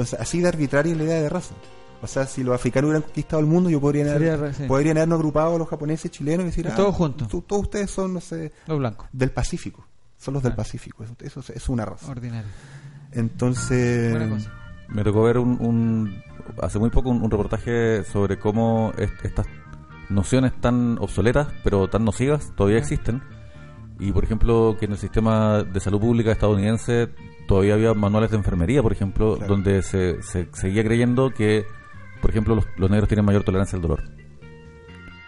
[0.00, 1.54] Entonces, así de arbitraria es la idea de raza.
[2.02, 4.62] O sea, si los africanos hubieran conquistado el mundo, yo podrían, Sería haber, sí.
[4.66, 7.28] podrían habernos agrupado a los japoneses, chilenos y decir, ah, Todos juntos.
[7.28, 9.06] tú- todos ustedes son, no sé, Los blancos.
[9.12, 9.84] del Pacífico.
[10.16, 10.56] Son los del Ah.
[10.56, 11.04] Pacífico.
[11.04, 12.10] Eso, eso es- una raza.
[12.10, 12.48] Ordinario.
[13.12, 14.52] Entonces, Buena cosa.
[14.88, 16.22] Me tocó ver un, un-
[16.62, 19.46] hace muy poco un, un reportaje sobre cómo est- estas
[20.08, 22.82] nociones tan obsoletas, pero tan nocivas, todavía Ya.
[22.82, 23.22] existen.
[23.98, 27.10] Y por ejemplo, que en el sistema de salud pública estadounidense
[27.50, 29.52] todavía había manuales de enfermería, por ejemplo, Claro.
[29.54, 31.64] donde se, se seguía creyendo que,
[32.20, 34.04] por ejemplo, los, los negros tienen mayor tolerancia al dolor.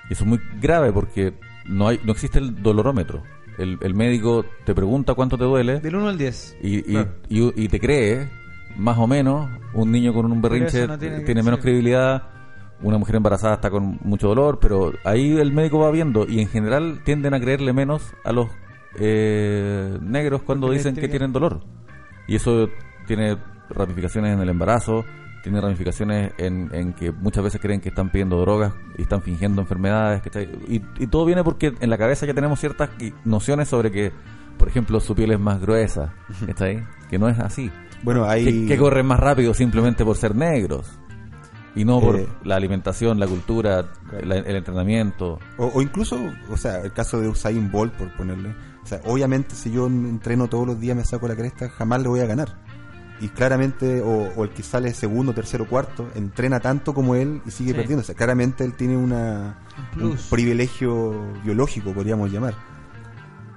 [0.09, 1.35] Y eso es muy grave porque
[1.67, 3.23] no hay no existe el dolorómetro.
[3.59, 6.57] El, el médico te pregunta cuánto te duele Del 1 al 10.
[6.63, 7.11] y, y, Claro.
[7.29, 8.29] y- y te cree,
[8.77, 12.23] más o menos, un niño con un berrinche no tiene menos credibilidad,
[12.83, 16.49] una mujer embarazada está con mucho dolor, pero ahí el médico va viendo y en
[16.49, 18.49] general tienden a creerle menos a los
[18.99, 21.61] eh, negros cuando Porque dicen que tienen dolor.
[22.33, 22.69] Y eso
[23.07, 23.37] tiene
[23.69, 25.05] ramificaciones en el embarazo,
[25.43, 29.61] tiene ramificaciones en, en que muchas veces creen que están pidiendo drogas y están fingiendo
[29.61, 30.23] enfermedades.
[30.23, 30.49] ¿cachai?
[30.69, 32.91] Y, y todo viene porque en la cabeza ya tenemos ciertas
[33.25, 34.13] nociones sobre que,
[34.57, 36.15] por ejemplo, su piel es más gruesa,
[36.47, 36.85] ¿cachai?
[37.11, 37.71] que no es así.
[38.03, 38.45] Bueno, hay...
[38.63, 40.87] Que, que corren más rápido simplemente por ser negros.
[41.75, 42.27] Y no por Eh.
[42.45, 43.87] la alimentación, la cultura,
[44.25, 45.39] la- el entrenamiento.
[45.57, 46.19] O, o incluso,
[46.51, 48.55] o sea, el caso de Usain Bolt, por ponerle.
[48.83, 52.09] O sea, obviamente si yo entreno todos los días, me saco la cresta, jamás le
[52.09, 52.61] voy a ganar.
[53.21, 57.53] Y claramente, o, o el que sale segundo, tercero, cuarto, entrena tanto como él y
[57.53, 57.77] sigue Sí.
[57.77, 58.01] perdiendo.
[58.01, 59.61] O sea, claramente él tiene una,
[60.01, 62.55] Un privilegio biológico, podríamos llamar.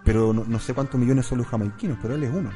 [0.03, 2.51] Pero no, no sé cuántos millones son los jamaiquinos, pero él es uno.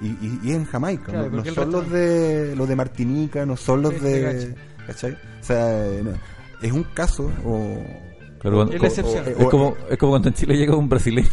[0.00, 3.56] Y, y, y es en Jamaica, Claro, no- son los de los de Martinica, no
[3.56, 4.54] son los Sí, de...
[4.86, 5.12] ¿Cachai?
[5.12, 6.10] O sea, no,
[6.62, 7.78] es un caso, o...
[8.42, 9.24] Pero cuando- Es la excepción.
[9.26, 11.28] es, como, es como cuando en Chile llega un brasileño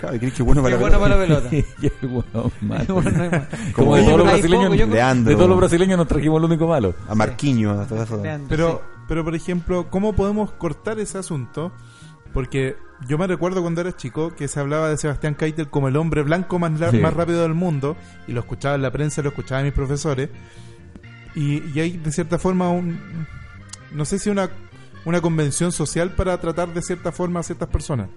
[0.00, 1.28] Claro, ¿crees que bueno para Qué la bueno pelota?
[1.28, 2.50] para la pelota.
[2.60, 3.46] Bueno.
[3.74, 6.94] Como de todos los brasileños, de todos los brasileños nos trajimos el único malo.
[7.08, 7.90] a Marquinhos.
[7.90, 9.00] Leandro, Pero, sí.
[9.08, 11.72] pero por ejemplo, ¿cómo podemos cortar ese asunto?
[12.32, 12.76] Porque
[13.08, 16.22] yo me recuerdo cuando era chico que se hablaba de Sebastián Keitel como el hombre
[16.22, 16.98] blanco más, Sí.
[16.98, 17.96] más rápido del mundo,
[18.28, 20.28] y lo escuchaba en la prensa, lo escuchaba en mis profesores,
[21.34, 22.98] y, y hay de cierta forma un,
[23.92, 24.48] no sé si una,
[25.04, 28.08] una convención social para tratar de cierta forma a ciertas personas.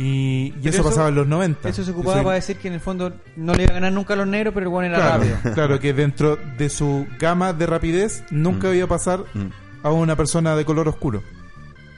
[0.00, 1.68] Y, eso, eso- pasaba en los 90.
[1.68, 3.92] Eso se ocupaba soy- para decir que en el fondo no le iba a ganar
[3.92, 5.54] nunca a los negros, pero el bueno era claro, rápido.
[5.54, 8.74] claro, que dentro de su gama de rapidez nunca Mm.
[8.74, 9.46] iba a pasar Mm.
[9.82, 11.22] a una persona de color oscuro.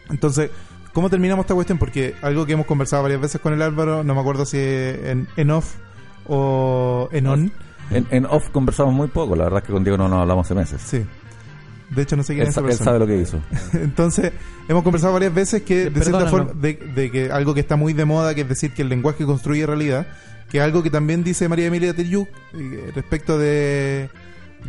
[0.08, 0.50] Entonces,
[0.94, 1.78] ¿cómo terminamos esta cuestión?
[1.78, 5.28] Porque algo que hemos conversado varias veces con el Álvaro, no me acuerdo si en,
[5.36, 5.74] en off
[6.26, 7.52] o en on.
[7.90, 10.46] En, en off conversamos muy poco, la verdad es que con Diego no nos hablamos
[10.46, 10.80] hace meses.
[10.80, 11.04] Sí.
[11.90, 12.84] De hecho, no sé quién Él, es esa sa- él persona.
[12.84, 13.40] sabe lo que hizo.
[13.74, 14.32] Entonces,
[14.68, 17.76] hemos conversado varias veces que, Sí, de cierta forma, de, de que algo que está
[17.76, 20.06] muy de moda, que es decir, que el lenguaje construye realidad,
[20.48, 24.08] que es algo que también dice María Emilia Teliuk eh, respecto de,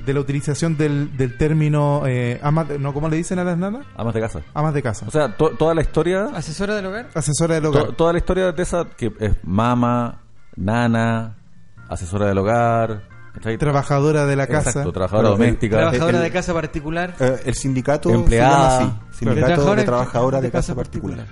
[0.06, 3.58] de la utilización del, del término eh, amas de- no, ¿cómo le dicen a las
[3.58, 3.86] nanas?
[3.96, 4.42] Amas de casa.
[4.56, 5.06] Amas de casa.
[5.08, 7.10] O sea, to- toda la historia, ¿Asesora del hogar?
[7.14, 7.84] Asesora del hogar.
[7.88, 10.22] to- toda la historia de esa que es mama,
[10.56, 11.36] nana,
[11.90, 13.04] asesora del hogar,
[13.34, 13.58] ¿cachai?
[13.58, 14.70] trabajadora de la casa.
[14.70, 15.78] Exacto, trabajadora Pero, doméstica.
[15.78, 17.16] Trabajadora el- de casa particular.
[17.20, 18.72] Eh, el sindicato Empleada.
[18.72, 21.26] se llama así, sindicato Trabajadora de casa particular.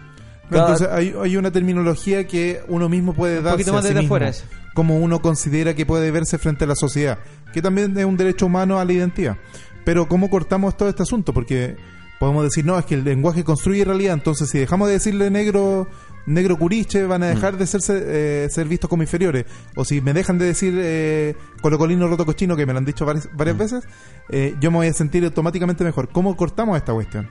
[0.51, 3.87] Entonces hay, hay una terminología que uno mismo puede Un darse poquito más a sí
[3.89, 4.45] desde mismo, afuera eso.
[4.73, 7.19] como uno considera que puede verse frente a la sociedad,
[7.53, 9.37] que también es un derecho humano a la identidad.
[9.85, 11.33] Pero ¿cómo cortamos todo este asunto?
[11.35, 11.77] Porque
[12.19, 15.87] podemos decir, no, es que el lenguaje construye realidad, entonces si dejamos de decirle negro
[16.25, 19.45] negro curiche van a dejar de ser, eh, ser vistos como inferiores.
[19.75, 23.05] O si me dejan de decir eh, colocolino roto cochino, que me lo han dicho
[23.05, 23.83] varias, varias veces,
[24.29, 26.09] eh, yo me voy a sentir automáticamente mejor.
[26.09, 27.27] ¿Cómo cortamos esta cuestión?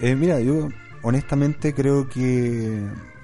[0.00, 0.68] Eh, mira, yo
[1.02, 2.82] honestamente creo que,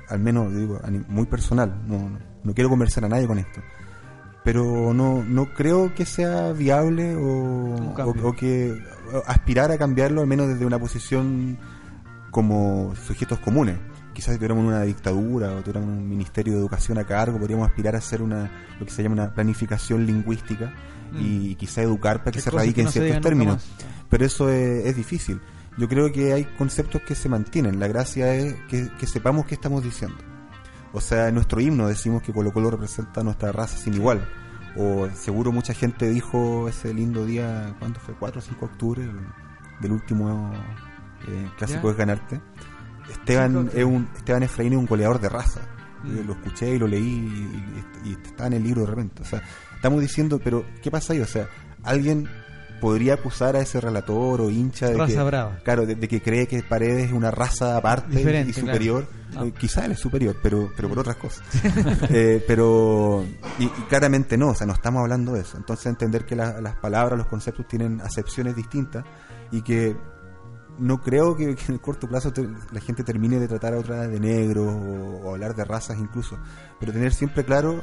[0.08, 3.60] al menos digo, muy personal, no, no, no quiero conversar a nadie con esto,
[4.44, 7.74] pero no, no creo que sea viable o,
[8.04, 8.76] o- o que
[9.26, 11.58] aspirar a cambiarlo, al menos desde una posición
[12.30, 13.76] como sujetos comunes.
[14.14, 17.94] Quizás si tuviéramos una dictadura o tuviéramos un ministerio de educación a cargo, podríamos aspirar
[17.94, 20.72] a hacer una lo que se llama una planificación lingüística
[21.18, 22.50] y quizá educar para que se
[22.84, 23.54] no se ciertos términos
[24.08, 25.40] pero eso es, es difícil.
[25.78, 27.78] Yo creo que hay conceptos que se mantienen.
[27.80, 30.16] La gracia es que, que sepamos qué estamos diciendo.
[30.92, 34.28] O sea, en nuestro himno decimos que Colo Colo representa nuestra raza sin igual.
[34.76, 38.14] O seguro mucha gente dijo ese lindo día, ¿cuánto fue?
[38.14, 39.20] 4 o 5 de octubre, el-
[39.80, 40.52] del último
[41.28, 41.90] eh, clásico Ya.
[41.92, 42.40] es ganarte.
[43.12, 45.60] Esteban, es un, Esteban Efraín es un goleador de raza.
[46.04, 46.26] Yo Mm.
[46.26, 49.22] lo escuché y lo leí y, y- y está en el libro de repente.
[49.22, 49.42] O sea,
[49.74, 51.20] estamos diciendo, pero ¿qué pasa ahí?
[51.20, 51.46] O sea,
[51.82, 52.28] alguien
[52.80, 55.58] podría acusar a ese relator o hincha de Raza que, brava.
[55.62, 59.06] claro, de, de que cree que Paredes es una raza aparte Diferente, y superior.
[59.30, 59.48] claro.
[59.48, 61.42] Eh, Quizá él es superior, pero, pero por otras cosas.
[62.08, 63.22] Eh, pero,
[63.58, 65.58] y, y claramente no, o sea, no estamos hablando de eso.
[65.58, 69.04] Entonces entender que la- las palabras, los conceptos tienen acepciones distintas
[69.52, 69.94] y que
[70.80, 73.78] no creo que, que en el corto plazo te- la gente termine de tratar a
[73.78, 76.38] otra de negro o, o hablar de razas incluso,
[76.80, 77.82] pero tener siempre claro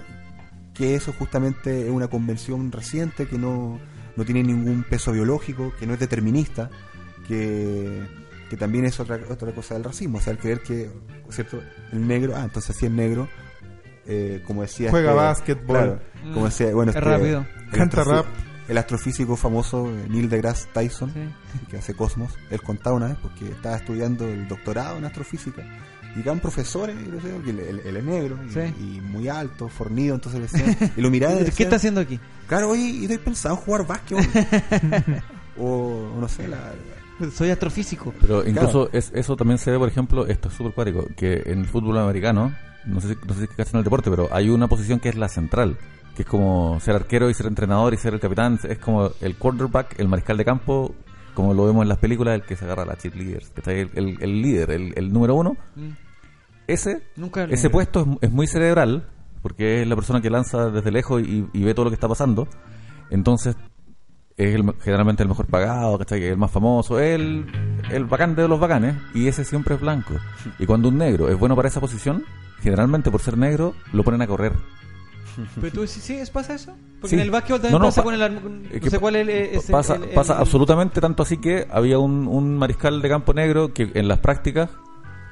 [0.74, 3.80] que eso justamente es una convención reciente que no,
[4.16, 6.70] no tiene ningún peso biológico, que no es determinista,
[7.28, 8.06] que,
[8.50, 10.90] que también es otra, otra cosa del racismo, o sea, el creer que,
[11.30, 11.60] ¿cierto?
[11.92, 13.28] El negro, ah, entonces si es negro,
[14.06, 14.90] eh, como decía...
[14.92, 15.66] Juega este- básquetbol.
[15.78, 16.00] claro,
[16.34, 17.46] como decía, bueno, Es este- rápido.
[17.72, 18.26] Canta rap.
[18.68, 21.66] El astrofísico famoso eh, Neil deGrasse Tyson, Sí.
[21.70, 25.64] que hace Cosmos, él contaba una vez porque estaba estudiando el doctorado en astrofísica
[26.14, 28.60] y llegaban profesores, y lo sé, que él, él- él es negro y, Sí.
[28.80, 32.20] y muy alto, fornido, entonces le decían, y lo miraba y ¿Qué está haciendo aquí?
[32.48, 34.18] Claro, oye, estoy pensando en jugar básquet.
[35.58, 36.58] o, no sé, la,
[37.34, 38.14] Soy astrofísico.
[38.22, 41.60] Pero incluso es, eso también se ve, por ejemplo, esto es súper cuático, que en
[41.62, 42.54] el fútbol americano,
[42.86, 45.16] no sé si, no sé si cachan el deporte, pero hay una posición que es
[45.16, 45.78] la central,
[46.18, 49.36] que es como ser arquero y ser entrenador y ser el capitán, es como el
[49.38, 50.96] quarterback, el mariscal de campo,
[51.36, 53.70] como lo vemos en las películas, el que se agarra a la cheerleaders, que está
[53.70, 55.56] ahí, el, el- el líder, el, el número uno.
[55.76, 55.90] Mm.
[56.66, 59.08] Ese, Nunca ese puesto es, es muy cerebral,
[59.44, 62.08] porque es la persona que lanza desde lejos y, y ve todo lo que está
[62.08, 62.48] pasando.
[63.12, 63.56] Entonces,
[64.38, 66.24] es el- generalmente el mejor pagado, ¿cachai?
[66.26, 67.46] El más famoso, el,
[67.92, 70.16] el bacán de los bacanes, y ese siempre es blanco.
[70.58, 72.24] Y cuando un negro es bueno para esa posición,
[72.60, 74.54] generalmente por ser negro, lo ponen a correr.
[75.62, 76.74] Pero tú sí, sí, ¿pasa eso?
[77.00, 77.16] Porque Sí.
[77.16, 78.22] en el básquetbol también No, no, pasa pa- con el...
[78.22, 81.24] Es no que sé cuál es, el- es pasa el- el- pasa el- absolutamente tanto
[81.24, 84.70] así que había un, un mariscal de campo negro que en las prácticas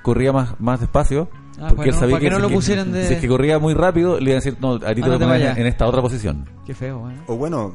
[0.03, 1.29] corría más, más despacio.
[1.57, 3.13] Ah, porque bueno, él sabía para que no si lo es que- pusieran de- Si
[3.15, 5.01] es que corría muy rápido, le iban a decir, no, a ti te Ah, voy
[5.01, 5.57] no a te poner vayas.
[5.57, 6.49] en esta otra posición.
[6.65, 7.15] Qué feo, ¿eh?
[7.27, 7.73] O bueno,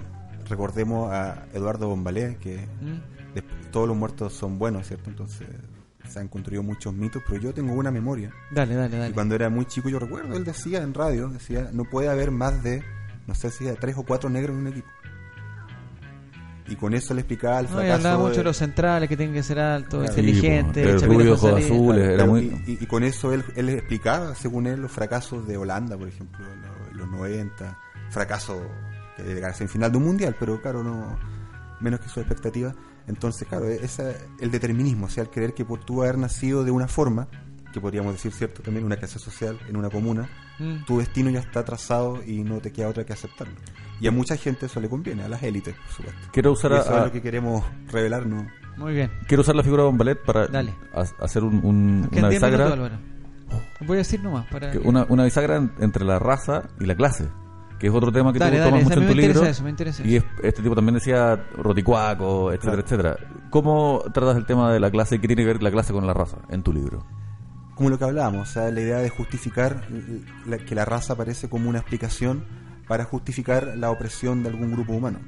[0.49, 3.35] recordemos a Eduardo Bombalé, que Mm.
[3.35, 5.11] de- todos los muertos son buenos, ¿cierto?
[5.11, 5.47] Entonces
[6.11, 8.31] se han construido muchos mitos, pero yo tengo una memoria.
[8.51, 9.15] Dale, dale, Y dale.
[9.15, 12.63] cuando era muy chico yo recuerdo, él decía en radio, decía, no puede haber más
[12.63, 12.83] de,
[13.27, 14.89] no sé si de tres o cuatro negros en un equipo.
[16.69, 17.95] Y con eso le explicaba el No, y fracaso.
[17.95, 20.09] hablaba mucho de- de los centrales que tienen que ser altos, Claro.
[20.21, 22.41] inteligentes, el chapita rubio, ojos azules, era muy...
[22.67, 26.07] y, y- y con eso él, él explicaba, según él, los fracasos de Holanda, por
[26.07, 27.77] ejemplo, en los, en los 90,
[28.11, 28.61] fracaso
[29.17, 31.19] que de llegar a final de un mundial, pero claro, no
[31.81, 32.73] menos que su expectativa.
[33.07, 36.71] Entonces, claro, esa, el determinismo, o sea, el creer que por tú haber nacido de
[36.71, 37.29] una forma,
[37.73, 40.29] que podríamos decir, cierto, también una clase social, en una comuna,
[40.59, 40.85] Mm.
[40.85, 43.55] tu destino ya está trazado y no te queda otra que aceptarlo.
[44.01, 46.21] Y a mucha gente eso le conviene, a las élites, por supuesto.
[46.33, 48.47] Quiero usar, Y a- eso a- es lo que queremos revelar, ¿no?
[48.77, 49.11] Muy bien.
[49.27, 50.49] quiero usar la figura de Bombalet para
[51.21, 52.91] hacer un- un- una 10 bisagra.
[53.87, 54.71] Voy a decir nomás para...
[54.71, 57.29] que que- una, una bisagra en- entre la raza y la clase,
[57.81, 59.51] que es otro tema que Dale, tú dale, tomas mucho en me tu interesa libro.
[59.51, 60.27] eso, me interesa y eso.
[60.39, 63.17] es- este tipo también decía roticuaco, etcétera, Claro.
[63.17, 63.17] etcétera.
[63.51, 66.07] ¿Cómo tratas el tema de la clase y qué tiene que ver la clase con
[66.07, 67.05] la raza en tu libro?
[67.75, 69.87] como lo que hablábamos, o sea, la idea de justificar
[70.47, 72.45] la- que la raza aparece como una explicación
[72.87, 75.19] para justificar la opresión de algún grupo humano.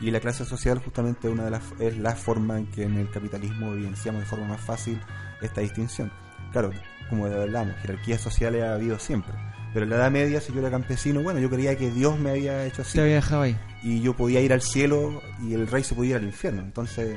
[0.00, 3.08] Y la clase social justamente una de las, es la forma en que en el
[3.12, 5.00] capitalismo evidenciamos de forma más fácil
[5.40, 6.10] esta distinción.
[6.50, 6.70] Claro,
[7.08, 9.34] como hablamos, jerarquías sociales ha habido siempre.
[9.72, 12.30] Pero en la Edad Media, si yo era campesino, bueno, yo creía que Dios me
[12.30, 13.56] había hecho así Te había dejado ahí.
[13.82, 16.62] y yo podía ir al cielo y el rey se podía ir al infierno.
[16.62, 17.16] Entonces,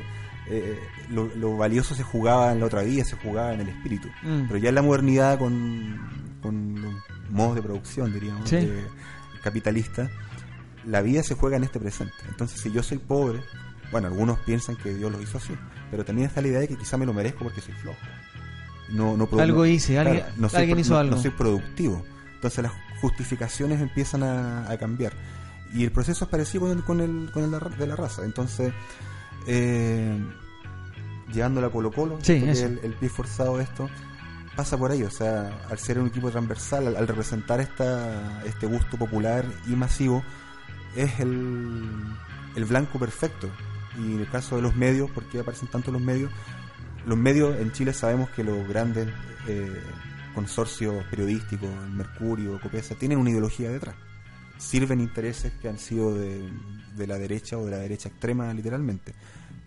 [0.50, 0.80] eh,
[1.10, 4.08] lo, lo valioso se jugaba en la otra vida, se jugaba en el espíritu.
[4.22, 4.44] Mm.
[4.48, 6.00] Pero ya en la modernidad, con,
[6.42, 6.94] con los
[7.32, 8.58] modos de producción, diríamos, Sí.
[8.58, 8.84] de-
[9.44, 10.10] capitalista,
[10.86, 12.14] la vida se juega en este presente.
[12.30, 13.40] Entonces, si yo soy pobre,
[13.92, 15.54] bueno, algunos piensan que Dios lo hizo así,
[15.92, 17.98] pero también está la idea de que quizá me lo merezco porque soy flojo.
[18.90, 21.16] No, no Algo hice, alguien- no soy alguien pro- hizo no- algo.
[21.16, 22.06] No soy productivo.
[22.44, 25.14] Entonces las justificaciones empiezan a, a cambiar.
[25.74, 28.26] Y el proceso es parecido con el, con el, con el de la raza.
[28.26, 28.74] Entonces,
[29.48, 30.22] eh,
[31.32, 33.90] llevándola a Colo Colo, Sí, porque el, el pie forzado de esto,
[34.58, 35.04] pasa por ahí.
[35.04, 39.78] O sea, al ser un equipo transversal, al, al representar esta, este gusto popular y
[39.78, 40.22] masivo,
[40.98, 41.90] es el,
[42.58, 43.50] el blanco perfecto.
[43.98, 46.30] Y en el caso de los medios, ¿por qué aparecen tanto los medios?
[47.06, 49.08] Los medios en Chile sabemos que los grandes
[49.48, 49.82] eh,
[50.34, 53.96] consorcios periodísticos, el Mercurio, Copesa, tienen una ideología detrás.
[54.58, 56.50] Sirven intereses que han sido de,
[56.96, 59.14] de la derecha o de la derecha extrema, literalmente.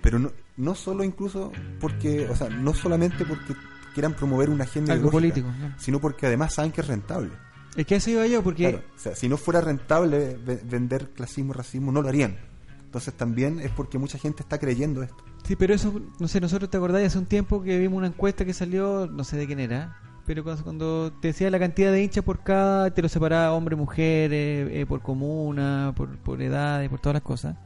[0.00, 3.54] Pero no, no solo incluso porque, o sea, no solamente porque
[3.94, 5.74] quieran promover una agenda Algo político, ¿no?
[5.78, 7.30] sino porque además saben que es rentable.
[7.76, 11.10] Es que eso iba yo, porque Claro, o sea, si no fuera rentable ve- vender
[11.10, 12.36] clasismo y racismo, no lo harían.
[12.84, 15.22] Entonces también es porque mucha gente está creyendo esto.
[15.46, 18.44] Sí, pero eso, no sé, nosotros te acordáis hace un tiempo que vimos una encuesta
[18.46, 22.24] que salió, no sé de quién era, pero cuando, te decía la cantidad de hinchas
[22.24, 26.88] por cada, te lo separaba hombre, mujer, eh, eh, por comuna, por, por edad y
[26.88, 27.56] por todas las cosas.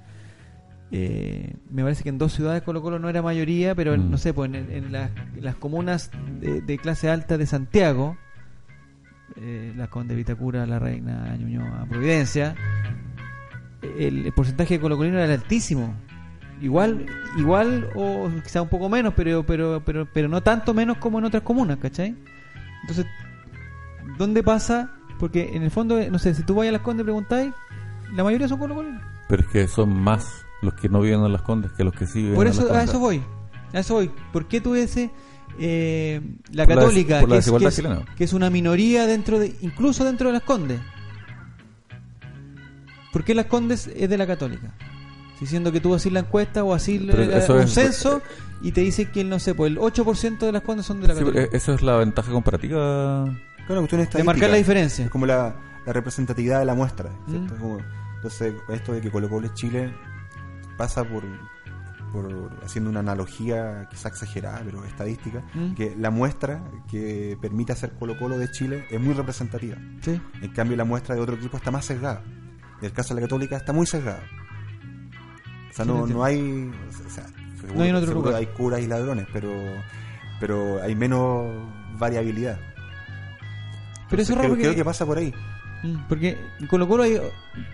[0.92, 4.10] Eh, me parece que en dos ciudades Colo Colo no era mayoría, pero en, Mm.
[4.10, 8.16] no sé, pues en, en las, las comunas de, de clase alta de Santiago,
[9.36, 12.56] eh, las Conde Vitacura, La Reina, Ñuñoa, Providencia,
[13.82, 15.94] el, el porcentaje de colocolino era altísimo.
[16.60, 17.06] Igual,
[17.38, 21.24] igual o quizá un poco menos, pero, pero, pero, pero no tanto menos como en
[21.24, 22.14] otras comunas, ¿cachai?
[22.82, 23.06] Entonces,
[24.18, 24.92] ¿dónde pasa?
[25.18, 27.52] Porque en el fondo, no sé, si tú vas a las Condes y preguntáis,
[28.12, 29.02] la mayoría son colocolinos.
[29.28, 32.06] Pero es que son más los que no viven en las condes que los que
[32.06, 33.22] sí viven Por en eso, las a eso voy.
[33.72, 34.10] A eso voy.
[34.32, 35.10] ¿Por qué tú ese
[35.58, 36.20] eh,
[36.52, 37.82] la Por católica, por la que, es, que, es,
[38.16, 40.80] que es una minoría dentro de, incluso dentro de las condes?
[43.12, 44.74] ¿Por qué las condes es de la católica?
[45.40, 48.20] Diciendo que tú haces la encuesta o así un es- censo
[48.60, 51.14] y te dice que, no sé, pues el 8% de las condes son de la
[51.14, 51.56] Sí, católica.
[51.56, 53.24] eso es la ventaja comparativa.
[53.66, 55.04] Claro, cuestión de marcar la diferencia.
[55.06, 55.54] Es como la,
[55.86, 57.10] la representatividad de la muestra.
[57.28, 57.54] ¿cierto?
[57.54, 57.58] Mm.
[57.58, 57.78] Como-
[58.16, 59.94] entonces, esto de que Colo Colo es Chile
[60.76, 61.22] pasa por
[62.12, 65.74] por haciendo una analogía quizá exagerada, pero estadística, Mm.
[65.74, 66.60] que la muestra
[66.90, 69.76] que permite hacer Colo Colo de Chile es muy representativa.
[70.00, 70.20] Sí.
[70.42, 72.24] En cambio, la muestra de otro equipo está más sesgada.
[72.80, 74.24] En el caso de la Católica está muy sesgada.
[75.84, 76.70] Sea, no, no hay.
[77.06, 77.26] O sea,
[77.60, 78.34] seguro, No hay en otro lugar.
[78.34, 79.52] hay curas y ladrones, pero,
[80.40, 81.46] pero hay menos
[81.98, 82.58] variabilidad.
[84.08, 85.32] Pero eso es raro creo, porque- creo que pasa por ahí.
[85.82, 87.18] Mm, Porque en Colo Colo hay...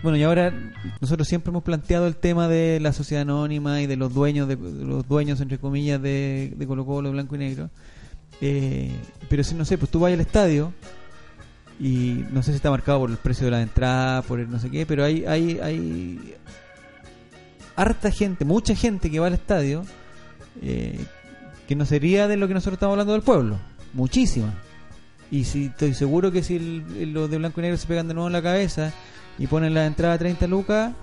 [0.01, 0.53] Bueno, y ahora
[1.01, 4.55] nosotros siempre hemos planteado el tema de la sociedad anónima y de los dueños, de,
[4.55, 7.69] de los dueños entre comillas, de, de Colo Colo, blanco y negro.
[8.39, 8.91] Eh,
[9.29, 10.71] pero si no sé, pues tú vas al estadio
[11.81, 14.59] y no sé si está marcado por el precio de la entrada, por el no
[14.59, 16.35] sé qué, pero hay, hay, hay
[17.77, 19.83] harta gente, mucha gente que va al estadio
[20.61, 20.99] eh,
[21.67, 23.57] que no sería de lo que nosotros estamos hablando del pueblo.
[23.93, 24.53] Muchísima.
[25.31, 28.13] Y si estoy seguro que si el- los de blanco y negro se pegan de
[28.13, 28.91] nuevo en la cabeza
[29.37, 30.93] y ponen la entrada a 30 lucas,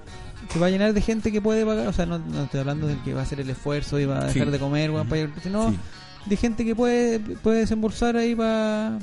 [0.52, 1.86] se va a llenar de gente que puede pagar.
[1.86, 4.18] O sea, no, no estoy hablando del que va a hacer el esfuerzo y va
[4.18, 4.38] a Sí.
[4.38, 5.76] dejar de comer, weón, para ir- sino Sí.
[6.26, 8.98] de gente que puede, puede desembolsar ahí para.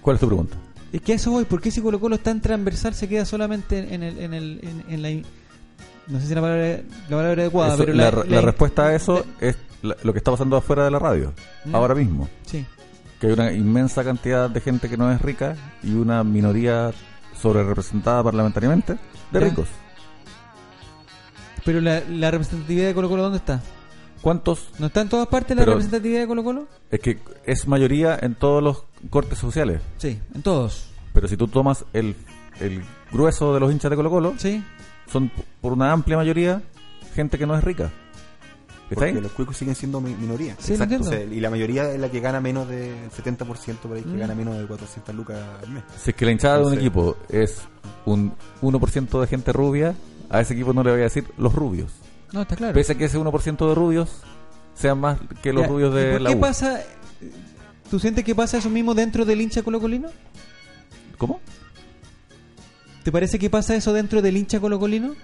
[0.00, 0.56] ¿Cuál es tu pregunta?
[0.92, 3.24] Es que a eso voy, ¿por qué si Colo Colo es tan transversal se queda
[3.24, 5.28] solamente en, el, en, el, en, en la...
[6.10, 9.24] No sé si la palabra, la palabra adecuada, Eso- pero la, la respuesta a eso
[9.40, 11.32] es lo que está pasando afuera de la radio,
[11.64, 11.74] Mm.
[11.74, 12.28] ahora mismo.
[12.44, 12.66] Sí.
[13.20, 16.90] Que hay una inmensa cantidad de gente que no es rica y una minoría
[17.40, 18.94] sobre representada parlamentariamente
[19.30, 19.40] de Ya.
[19.40, 19.68] ricos.
[21.64, 23.60] Pero la, la representatividad de Colo Colo, ¿dónde está?
[24.22, 24.68] ¿Cuántos?
[24.78, 26.66] ¿No está en todas partes la Pero- representatividad de Colo Colo?
[26.90, 29.80] Es que es mayoría en todos los cortes sociales.
[29.98, 30.90] Sí, en todos.
[31.12, 32.16] Pero si tú tomas el,
[32.60, 32.82] el
[33.12, 34.62] grueso de los hinchas de Colo Colo, Sí.
[35.10, 35.30] Son
[35.60, 36.62] por una amplia mayoría
[37.14, 37.90] gente que no es rica.
[38.90, 39.20] ¿Está Porque ahí?
[39.20, 40.56] los cuicos siguen siendo mi- minoría.
[40.58, 41.06] Sí, entiendo.
[41.08, 44.08] O sea, y la mayoría es la que gana menos del 70% por ahí, que
[44.08, 44.18] Mm.
[44.18, 45.84] gana menos de 400 lucas al mes.
[45.96, 47.60] Si es que la hinchada de un equipo es
[48.04, 48.32] un
[48.62, 49.94] 1% de gente rubia,
[50.28, 51.92] a ese equipo no le voy a decir los rubios.
[52.32, 52.74] No, está claro.
[52.74, 54.22] Pese a que ese 1% de rubios
[54.74, 56.40] sean más que los Ya, rubios ¿y de por la qué U.
[56.40, 56.80] pasa?
[57.90, 60.08] ¿Tú sientes que pasa eso mismo dentro del hincha colocolino?
[61.18, 61.40] ¿Cómo?
[63.10, 65.16] ¿Te parece que pasa eso dentro del hincha colocolino?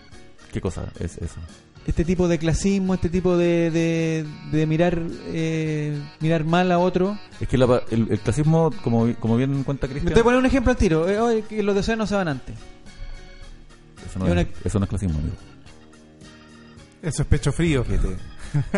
[0.53, 1.37] ¿Qué cosa es eso?
[1.87, 7.17] Este tipo de clasismo, este tipo de, de, de mirar eh, mirar mal a otro.
[7.41, 10.41] Es que la- el, el clasismo, como, como bien cuenta Cristian, te voy a poner
[10.41, 11.31] un ejemplo al tiro.
[11.31, 12.57] Eh, que los de Océano se van antes.
[14.05, 15.19] eso, no es es, una- eso no es clasismo.
[15.21, 15.37] amigo.
[17.03, 17.85] Eso es pecho frío.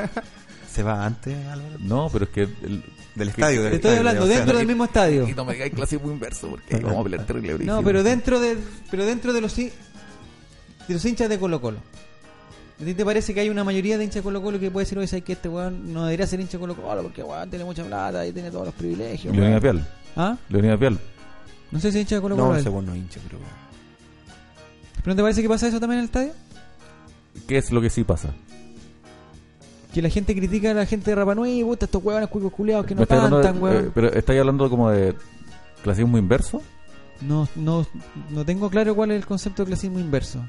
[0.70, 1.76] ¿Se va antes, Álvaro?
[1.78, 2.42] No, pero es que...
[2.42, 2.84] el-
[3.18, 3.62] Del estadio.
[3.62, 5.28] del Te estoy estadio, hablando o sea, dentro del mismo estadio.
[5.28, 7.64] Y no me digáis clasismo inverso, porque vamos a pelear terrible.
[7.64, 8.56] No, pero dentro de
[8.90, 9.72] pero dentro de los de
[10.88, 11.78] los hinchas de Colo Colo.
[12.80, 14.84] ¿A ti te parece que hay una mayoría de hinchas de Colo Colo que puede
[14.84, 17.50] decir, oye, ¿sabes que este weón no debería ser hincha de Colo Colo porque weón
[17.50, 19.34] tiene mucha plata y tiene todos los privilegios?
[19.34, 19.76] Leonidas weón"?
[19.78, 19.88] Pial.
[20.16, 20.36] ¿Ah?
[20.48, 20.98] Leonidas Pial.
[21.72, 22.48] No sé si es hincha de Colo Colo.
[22.48, 22.62] No, él.
[22.62, 23.38] según no hincha, pero...
[25.02, 26.32] ¿Pero no te parece que pasa eso también en el estadio?
[27.46, 28.32] ¿Qué es lo que sí pasa?
[29.93, 32.84] Que la gente critica a la gente de Rapa Nui, puta, estos huevones cuicos culiados
[32.86, 33.86] que no cantan, weón.
[33.86, 35.14] eh, pero estáis hablando como de
[35.82, 36.61] clasismo inverso.
[37.20, 37.86] No, no,
[38.30, 40.45] no tengo claro cuál es el concepto de clasismo inverso.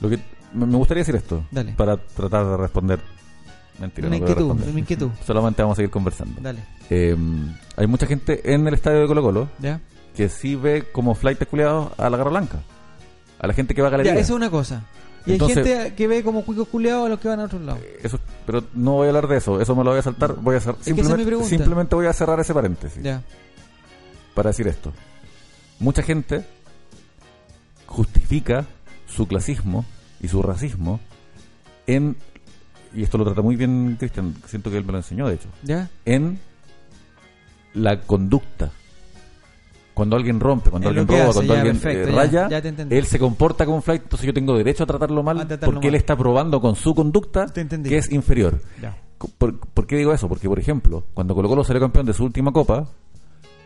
[0.00, 0.18] Lo que
[0.54, 1.72] me gustaría decir esto Dale.
[1.72, 3.00] para tratar de responder.
[3.80, 5.10] Mentira, Una no inquietud, una inquietud.
[5.26, 6.40] Solamente vamos a seguir conversando.
[6.40, 7.16] Dale, Eh,
[7.76, 9.80] hay mucha gente en el estadio de Colo Colo ¿ya?
[10.14, 12.58] que sí ve como flight culiados a la garra blanca.
[13.40, 14.12] A la gente que va a Ya, galería.
[14.14, 14.84] eso es una cosa.
[15.26, 17.62] Y Entonces- hay gente que ve como cuicos culiados a los que van a otros
[17.62, 17.80] lados.
[18.02, 20.34] Eso- pero no voy a hablar de eso, eso me lo voy a saltar.
[20.34, 23.22] Voy a es simplemente, simplemente voy a cerrar ese paréntesis Ya.
[24.34, 24.92] para decir esto.
[25.78, 26.44] Mucha gente
[27.86, 28.66] justifica
[29.08, 29.84] su clasismo
[30.20, 31.00] y su racismo
[31.86, 32.16] en,
[32.94, 35.48] y esto lo trata muy bien Cristian, siento que él me lo enseñó de hecho,
[35.62, 35.88] ¿Ya?
[36.04, 36.38] en
[37.72, 38.70] la conducta.
[39.94, 42.16] Cuando alguien rompe, cuando alguien roba, hace, cuando ya, alguien perfecto, eh, ya,
[42.48, 45.38] raya, ya él se comporta como un flight, entonces yo tengo derecho a tratarlo mal
[45.40, 48.60] A tratarlo porque él está probando con su conducta que es inferior.
[48.82, 48.96] Ya.
[49.38, 50.28] ¿Por, por qué digo eso?
[50.28, 52.88] Porque, por ejemplo, cuando Colo Colo salió campeón de su última copa,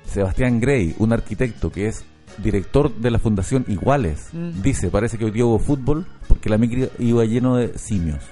[0.07, 2.05] Sebastián Grey, un arquitecto que es
[2.39, 4.62] director de la Fundación Iguales, Mm.
[4.62, 8.22] dice, parece que hoy día hubo fútbol porque la micro iba lleno de simios.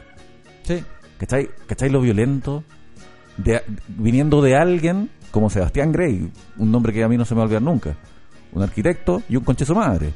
[0.62, 0.84] Sí.
[1.18, 1.48] ¿Cachai?
[1.66, 2.62] ¿Cachai lo violento?
[3.38, 7.40] De, viniendo de alguien como Sebastián Grey, un nombre que a mí no se me
[7.40, 7.94] va a olvidar nunca.
[8.52, 10.14] Un arquitecto y un conche su madre.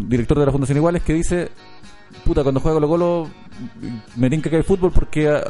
[0.00, 1.50] Director de la Fundación Iguales que dice,
[2.24, 3.28] puta, cuando juega Colo Colo
[4.16, 5.42] me tinca que hay fútbol porque ah,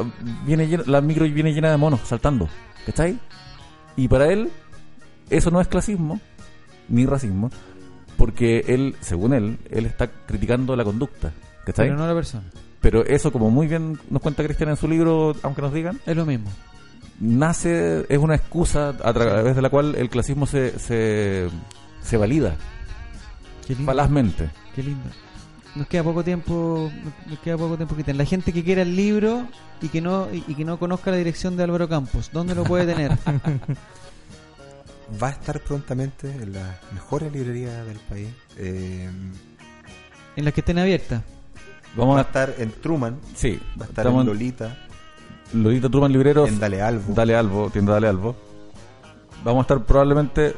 [0.44, 2.48] viene llena- la micro viene llena de monos saltando.
[2.84, 3.16] ¿Cachai?
[3.94, 4.50] Y para él,
[5.30, 6.20] eso no es clasismo
[6.88, 7.50] ni racismo,
[8.16, 11.30] porque él, según él, él está criticando la conducta.
[11.64, 11.86] ¿Cachai?
[11.86, 12.42] Pero no la persona.
[12.80, 16.16] Pero eso, como muy bien nos cuenta Cristian en su libro, aunque nos digan, Es
[16.16, 16.50] lo mismo.
[17.20, 21.48] Nace, es una excusa a través de la cual el clasismo se, se,
[22.02, 22.54] se valida
[23.66, 23.86] Qué lindo.
[23.90, 24.50] falazmente.
[24.74, 25.08] Qué lindo.
[25.74, 26.90] Nos queda poco tiempo,
[27.26, 28.16] nos queda poco tiempo, Cristian.
[28.16, 29.46] La gente que quiera el libro
[29.82, 32.64] y que no y, y que no conozca la dirección de Álvaro Campos, ¿dónde lo
[32.64, 33.16] puede tener?
[35.22, 38.28] Va a estar prontamente en las mejores librerías del país.
[38.56, 39.08] Eh,
[40.36, 41.22] en las que estén abiertas.
[41.96, 44.34] Vamos va a estar en Truman, Sí, va a estar estamos en en
[45.52, 46.48] Lolita, Lolita Truman Libreros.
[46.48, 47.14] en Dale Albo.
[47.14, 48.36] Dale Albo, tienda Dale Albo.
[49.44, 50.54] Vamos a estar probablemente.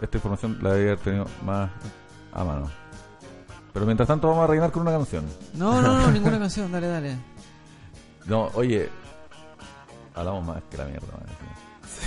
[0.00, 1.70] Esta información la debería haber tenido más
[2.32, 2.70] a mano.
[3.72, 5.24] Pero mientras tanto, vamos a rellenar con una canción.
[5.54, 7.16] No, no, no, ninguna canción, dale, dale.
[8.26, 8.88] No, oye.
[10.14, 11.06] Hablamos más que la mierda.
[11.84, 12.06] sí.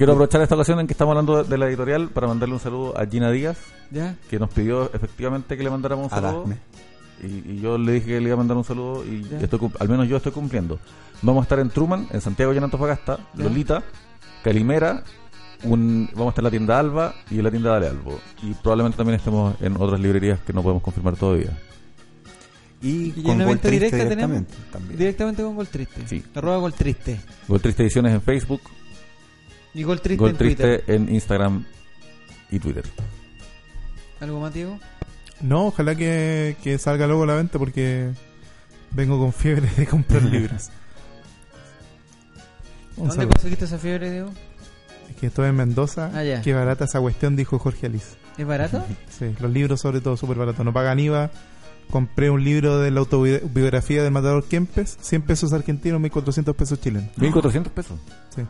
[0.00, 2.98] Quiero aprovechar esta ocasión en que estamos hablando de, la editorial para mandarle un saludo
[2.98, 3.58] a Gina Díaz,
[3.90, 4.16] ¿Ya?
[4.30, 6.46] que nos pidió efectivamente que le mandáramos un saludo.
[7.22, 9.38] Y, y yo le dije que le iba a mandar un saludo y Ya.
[9.40, 10.78] estoy, al menos yo estoy cumpliendo.
[11.22, 13.18] Vamos a estar en Truman, en Santiago y en Antofagasta.
[13.34, 13.82] Lolita,
[14.42, 15.04] Calimera,
[15.64, 18.18] un, vamos a estar en la tienda Alba y en la tienda Dale Albo.
[18.42, 21.50] Y probablemente también estemos en otras librerías que no podemos confirmar todavía.
[22.82, 24.98] Y, ¿Y con una Gol venta Triste directa directamente también.
[24.98, 26.00] Directamente con Gol Triste.
[26.08, 26.24] Sí.
[26.34, 27.20] Arroba Gol Triste.
[27.46, 28.62] Gol Triste Ediciones en Facebook,
[29.74, 30.76] Y Gol Triste Gol en Twitter.
[30.78, 31.66] Triste en Instagram
[32.50, 32.84] y Twitter.
[34.20, 34.78] ¿Algo más, Diego?
[35.40, 38.10] No, ojalá que, que salga luego a la venta porque
[38.92, 40.70] vengo con fiebre de comprar libros.
[42.96, 43.32] Un ¿Dónde saludo.
[43.32, 44.30] conseguiste esa fiebre, Diego?
[45.08, 46.10] Es que estoy en Mendoza.
[46.14, 46.42] Ah, ya.
[46.42, 48.16] Qué barata esa cuestión, dijo Jorge Alice.
[48.36, 48.84] ¿Es barato?
[49.18, 50.64] Sí, los libros sobre todo súper baratos.
[50.64, 51.30] No pagan IVA.
[51.90, 57.10] Compré un libro de la autobiografía del matador Kempes, 100 pesos argentinos, 1400 pesos chilenos.
[57.18, 57.98] 1400 pesos.
[58.34, 58.42] Sí.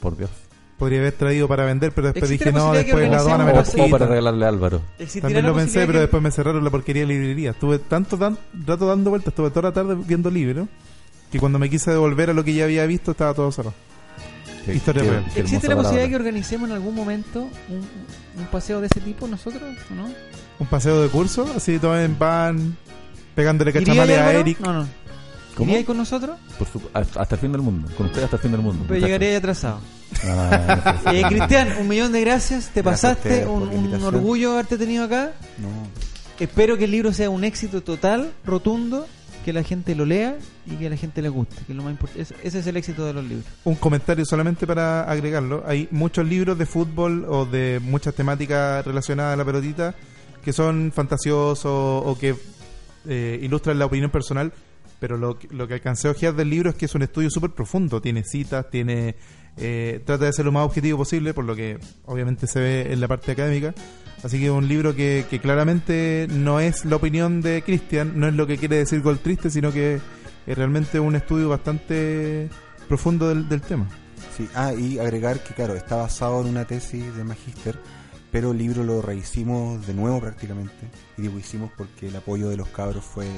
[0.00, 0.30] Por Dios.
[0.78, 3.60] Podría haber traído para vender, pero después ¿Existe dije no, después la aduana me lo
[3.60, 4.82] O para regalarle a Álvaro.
[4.98, 7.50] ¿Existirá También lo pensé, pero después me cerraron la porquería de librería.
[7.52, 10.66] Estuve tanto dan- rato dando vueltas, estuve toda la tarde viendo libros,
[11.30, 13.74] que cuando me quise devolver a lo que ya había visto estaba todo cerrado.
[14.66, 15.24] Qué- Historia qué- real.
[15.32, 17.88] qué ¿Existe la posibilidad de que organicemos en algún momento un,
[18.40, 20.08] un paseo de ese tipo nosotros o no?
[20.58, 22.76] Un paseo de curso, así todo en van,
[23.36, 24.32] pegándole ¿Iría cachamales a?
[24.32, 24.58] Eric.
[24.60, 24.88] No, no.
[25.54, 25.64] ¿Cómo?
[25.68, 26.36] ¿Iría ahí con nosotros?
[26.58, 27.88] Por su- hasta, el fin del mundo.
[27.96, 28.84] Con usted hasta el fin del mundo.
[28.88, 29.80] Pero llegaría ahí atrasado.
[30.24, 31.18] Ah, no sé.
[31.20, 32.68] Eh, Cristian, un millón de gracias.
[32.74, 33.46] Te Gracias pasaste.
[33.46, 35.32] Un, orgullo haberte tenido acá.
[35.58, 35.68] No,
[36.40, 39.06] Espero que el libro sea un éxito total, rotundo,
[39.44, 40.36] que la gente lo lea
[40.66, 41.54] y que a la gente le guste.
[41.66, 42.22] Que es lo más importante.
[42.22, 43.46] Ese- Ese es el éxito de los libros.
[43.64, 45.62] Un comentario solamente para agregarlo.
[45.66, 49.94] Hay muchos libros de fútbol o de muchas temáticas relacionadas a la pelotita
[50.44, 52.34] que son fantasiosos o que
[53.06, 54.52] eh, ilustran la opinión personal,
[55.04, 57.50] pero lo, lo que alcancé a ojear del libro es que es un estudio súper
[57.50, 58.00] profundo.
[58.00, 59.16] Tiene citas, tiene
[59.58, 63.02] eh, trata de ser lo más objetivo posible, por lo que obviamente se ve en
[63.02, 63.74] la parte académica.
[64.22, 68.28] Así que es un libro que, que claramente no es la opinión de Cristian, no
[68.28, 70.00] es lo que quiere decir Gol Triste, sino que
[70.46, 72.48] es realmente un estudio bastante
[72.88, 73.86] profundo del, del tema.
[74.34, 77.78] Sí, ah, y agregar que, claro, está basado en una tesis de magíster,
[78.34, 80.90] pero el libro lo rehicimos de nuevo prácticamente.
[81.16, 83.28] Y digo hicimos porque el apoyo de los cabros fue.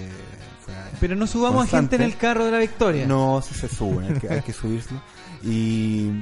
[0.65, 3.07] fue Pero no subamos a gente en el carro de la victoria.
[3.07, 5.03] no, si se suben, hay que, hay que subirlo.
[5.45, 6.13] Y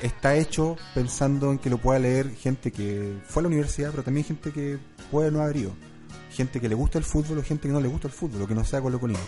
[0.00, 4.04] está hecho pensando en que lo pueda leer gente que fue a la universidad, pero
[4.04, 4.78] también gente que
[5.10, 5.72] puede no haber ido.
[6.30, 8.46] Gente que le gusta el fútbol o gente que no le gusta el fútbol, o
[8.46, 9.18] que no sea colocolino.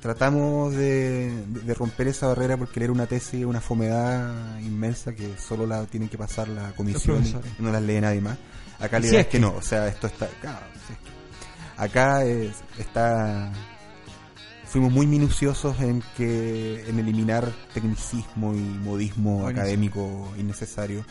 [0.00, 5.36] Tratamos de, de- romper esa barrera porque leer una tesis es una fomedad inmensa que
[5.38, 7.24] solo la tienen que pasar la comisión
[7.58, 8.38] y no la lee nadie más.
[8.78, 10.28] Acá la idea es es que que- no, o sea, esto está...
[10.40, 13.50] claro, si es que- acá es- está
[14.66, 19.48] fuimos muy minuciosos en que en eliminar tecnicismo y modismo Buenísimo.
[19.48, 21.04] académico innecesario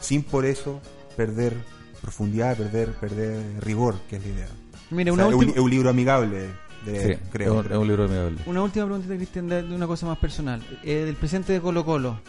[0.00, 0.80] sin por eso
[1.16, 1.54] perder
[2.00, 4.48] profundidad perder perder rigor que es la idea
[4.90, 6.46] Mira, O sea, última, es un libro amigable
[6.84, 8.36] de, Sí, creo, es, un, es un libro amigable.
[8.46, 10.62] una última preguntita, Cristian, de, de una cosa más personal.
[10.82, 12.20] Eh, del presidente de Colo Colo.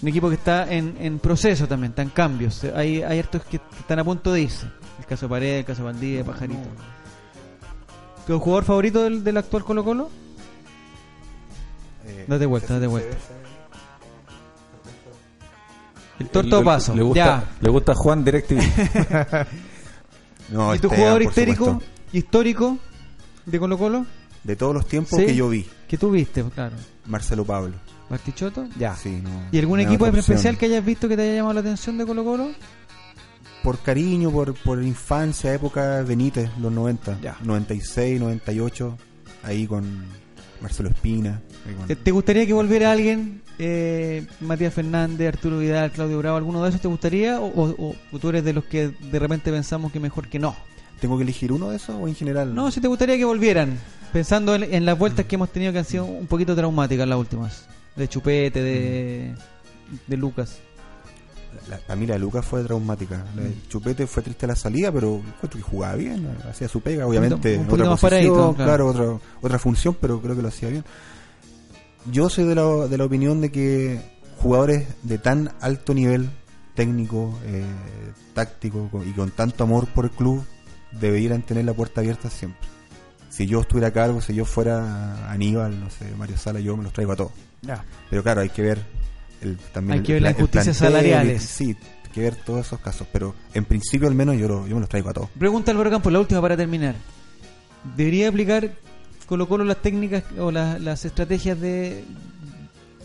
[0.00, 2.64] Un equipo que está en, en proceso también, está en cambios.
[2.64, 4.66] Hay, hay hartos que están a punto de irse.
[4.98, 6.60] El caso de Paredes, el caso de Valdivia, Pajarito.
[8.26, 10.10] ¿Tu jugador favorito del, del actual Colo Colo?
[12.06, 13.16] Eh, Date vuelta, date vuelta.
[16.18, 16.94] El Torto Le- Paso.
[16.96, 17.44] Le gusta, ya.
[17.60, 18.58] le gusta Juan DirecTV.
[20.50, 21.92] no, ¿Y tu Esteban, jugador histérico, supuesto.
[22.12, 22.78] histórico
[23.50, 24.06] de Colo Colo?
[24.44, 25.26] de todos los tiempos Sí.
[25.26, 26.76] que yo vi Que tú viste, claro.
[27.06, 27.74] Marcelo Pablo
[28.08, 28.94] Bartichotto, ya.
[28.96, 31.98] sí, no, ¿Y algún equipo especial que hayas visto que te haya llamado la atención
[31.98, 32.50] de Colo Colo?
[33.62, 37.36] por cariño, por, por infancia, época Benítez, los 90, Ya.
[37.42, 38.96] 96, 98,
[39.42, 39.84] ahí con
[40.62, 41.42] Marcelo Espina.
[41.66, 43.42] ahí con- ¿Te, te gustaría que volviera alguien?
[43.58, 47.40] Eh, Matías Fernández, Arturo Vidal, Claudio Bravo, ¿alguno de esos te gustaría?
[47.40, 50.54] ¿O, o- o tú eres de los que de repente pensamos que mejor que no?
[51.00, 52.54] ¿Tengo que elegir uno de esos o en general?
[52.54, 53.78] No, si te gustaría que volvieran,
[54.12, 57.18] pensando en, en las vueltas que hemos tenido que han sido un poquito traumáticas las
[57.18, 57.66] últimas.
[57.96, 59.34] De Chupete, de,
[60.06, 60.58] de Lucas.
[61.68, 63.24] la, a mí la de Lucas fue traumática.
[63.34, 67.06] La de Chupete fue triste la salida, pero encuentro que jugaba bien, hacía su pega,
[67.06, 67.58] obviamente.
[67.58, 68.92] Un otra más posición, paradito, claro.
[68.92, 70.84] claro, otra, otra función, pero creo que lo hacía bien.
[72.10, 74.00] Yo soy de la, de la opinión de que
[74.38, 76.30] jugadores de tan alto nivel
[76.74, 77.64] técnico, eh,
[78.34, 80.44] táctico co- y con tanto amor por el club
[80.92, 82.68] deberían tener la puerta abierta siempre.
[83.30, 86.82] Si yo estuviera a cargo, si yo fuera Aníbal, no sé, Mario Sala, yo me
[86.84, 87.32] los traigo a todos.
[87.62, 87.84] Ya.
[88.10, 88.78] Pero claro, hay que ver
[89.42, 91.42] el, también Hay el que ver las injusticias salariales.
[91.42, 93.06] Sí, hay que ver todos esos casos.
[93.12, 95.28] Pero en principio al menos yo, lo- yo me los traigo a todos.
[95.38, 96.94] Pregunta Álvaro Campos, la última para terminar.
[97.96, 98.72] ¿Debería aplicar
[99.26, 102.02] Colo Colo las técnicas o las, las estrategias de,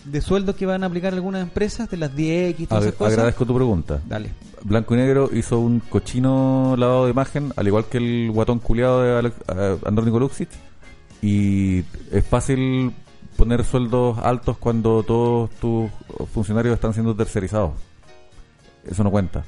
[0.06, 3.14] de sueldos que van a aplicar algunas empresas, de las 10X y todas esas cosas?
[3.14, 4.01] agradezco tu pregunta.
[4.08, 4.32] Dale.
[4.64, 9.01] Blanco y Negro hizo un cochino lavado de imagen, al igual que el guatón culiado
[9.01, 10.49] de Alex, eh, Andrónico Luxic.
[11.22, 11.80] Y
[12.12, 12.93] es fácil
[13.38, 15.89] poner sueldos altos cuando todos tus
[16.34, 17.72] funcionarios están siendo tercerizados.
[18.86, 19.45] Eso no cuenta.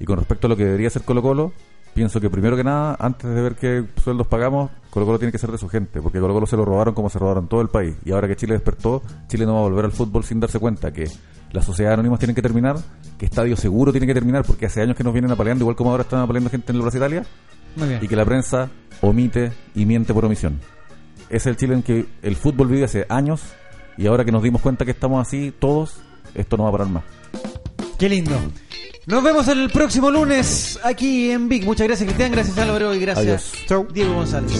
[0.00, 1.52] Y con respecto a lo que debería ser Colo Colo,
[1.94, 5.38] pienso que primero que nada, antes de ver qué sueldos pagamos, Colo Colo tiene que
[5.38, 7.68] ser de su gente, porque Colo Colo se lo robaron como se robaron todo el
[7.68, 7.94] país.
[8.04, 10.92] Y ahora que Chile despertó, Chile no va a volver al fútbol sin darse cuenta
[10.92, 11.08] que
[11.52, 12.76] las sociedades anónimas tienen que terminar,
[13.18, 15.90] que Estadio Seguro tiene que terminar, porque hace años que nos vienen apaleando, igual como
[15.90, 17.24] ahora están apaleando gente en el Plaza Italia,
[17.76, 18.00] Muy bien.
[18.02, 18.70] y que la prensa
[19.02, 20.60] omite y miente por omisión.
[21.28, 23.42] Es el Chile en que el fútbol vive hace años,
[23.98, 25.96] y ahora que nos dimos cuenta que estamos así todos,
[26.34, 27.04] esto no va a parar más.
[27.98, 28.32] Qué lindo.
[29.06, 31.64] Nos vemos el próximo lunes aquí en Big.
[31.64, 32.30] Muchas gracias, Cristian.
[32.30, 32.94] Gracias, Álvaro.
[32.94, 33.86] Y gracias, Adiós.
[33.92, 34.52] Diego González.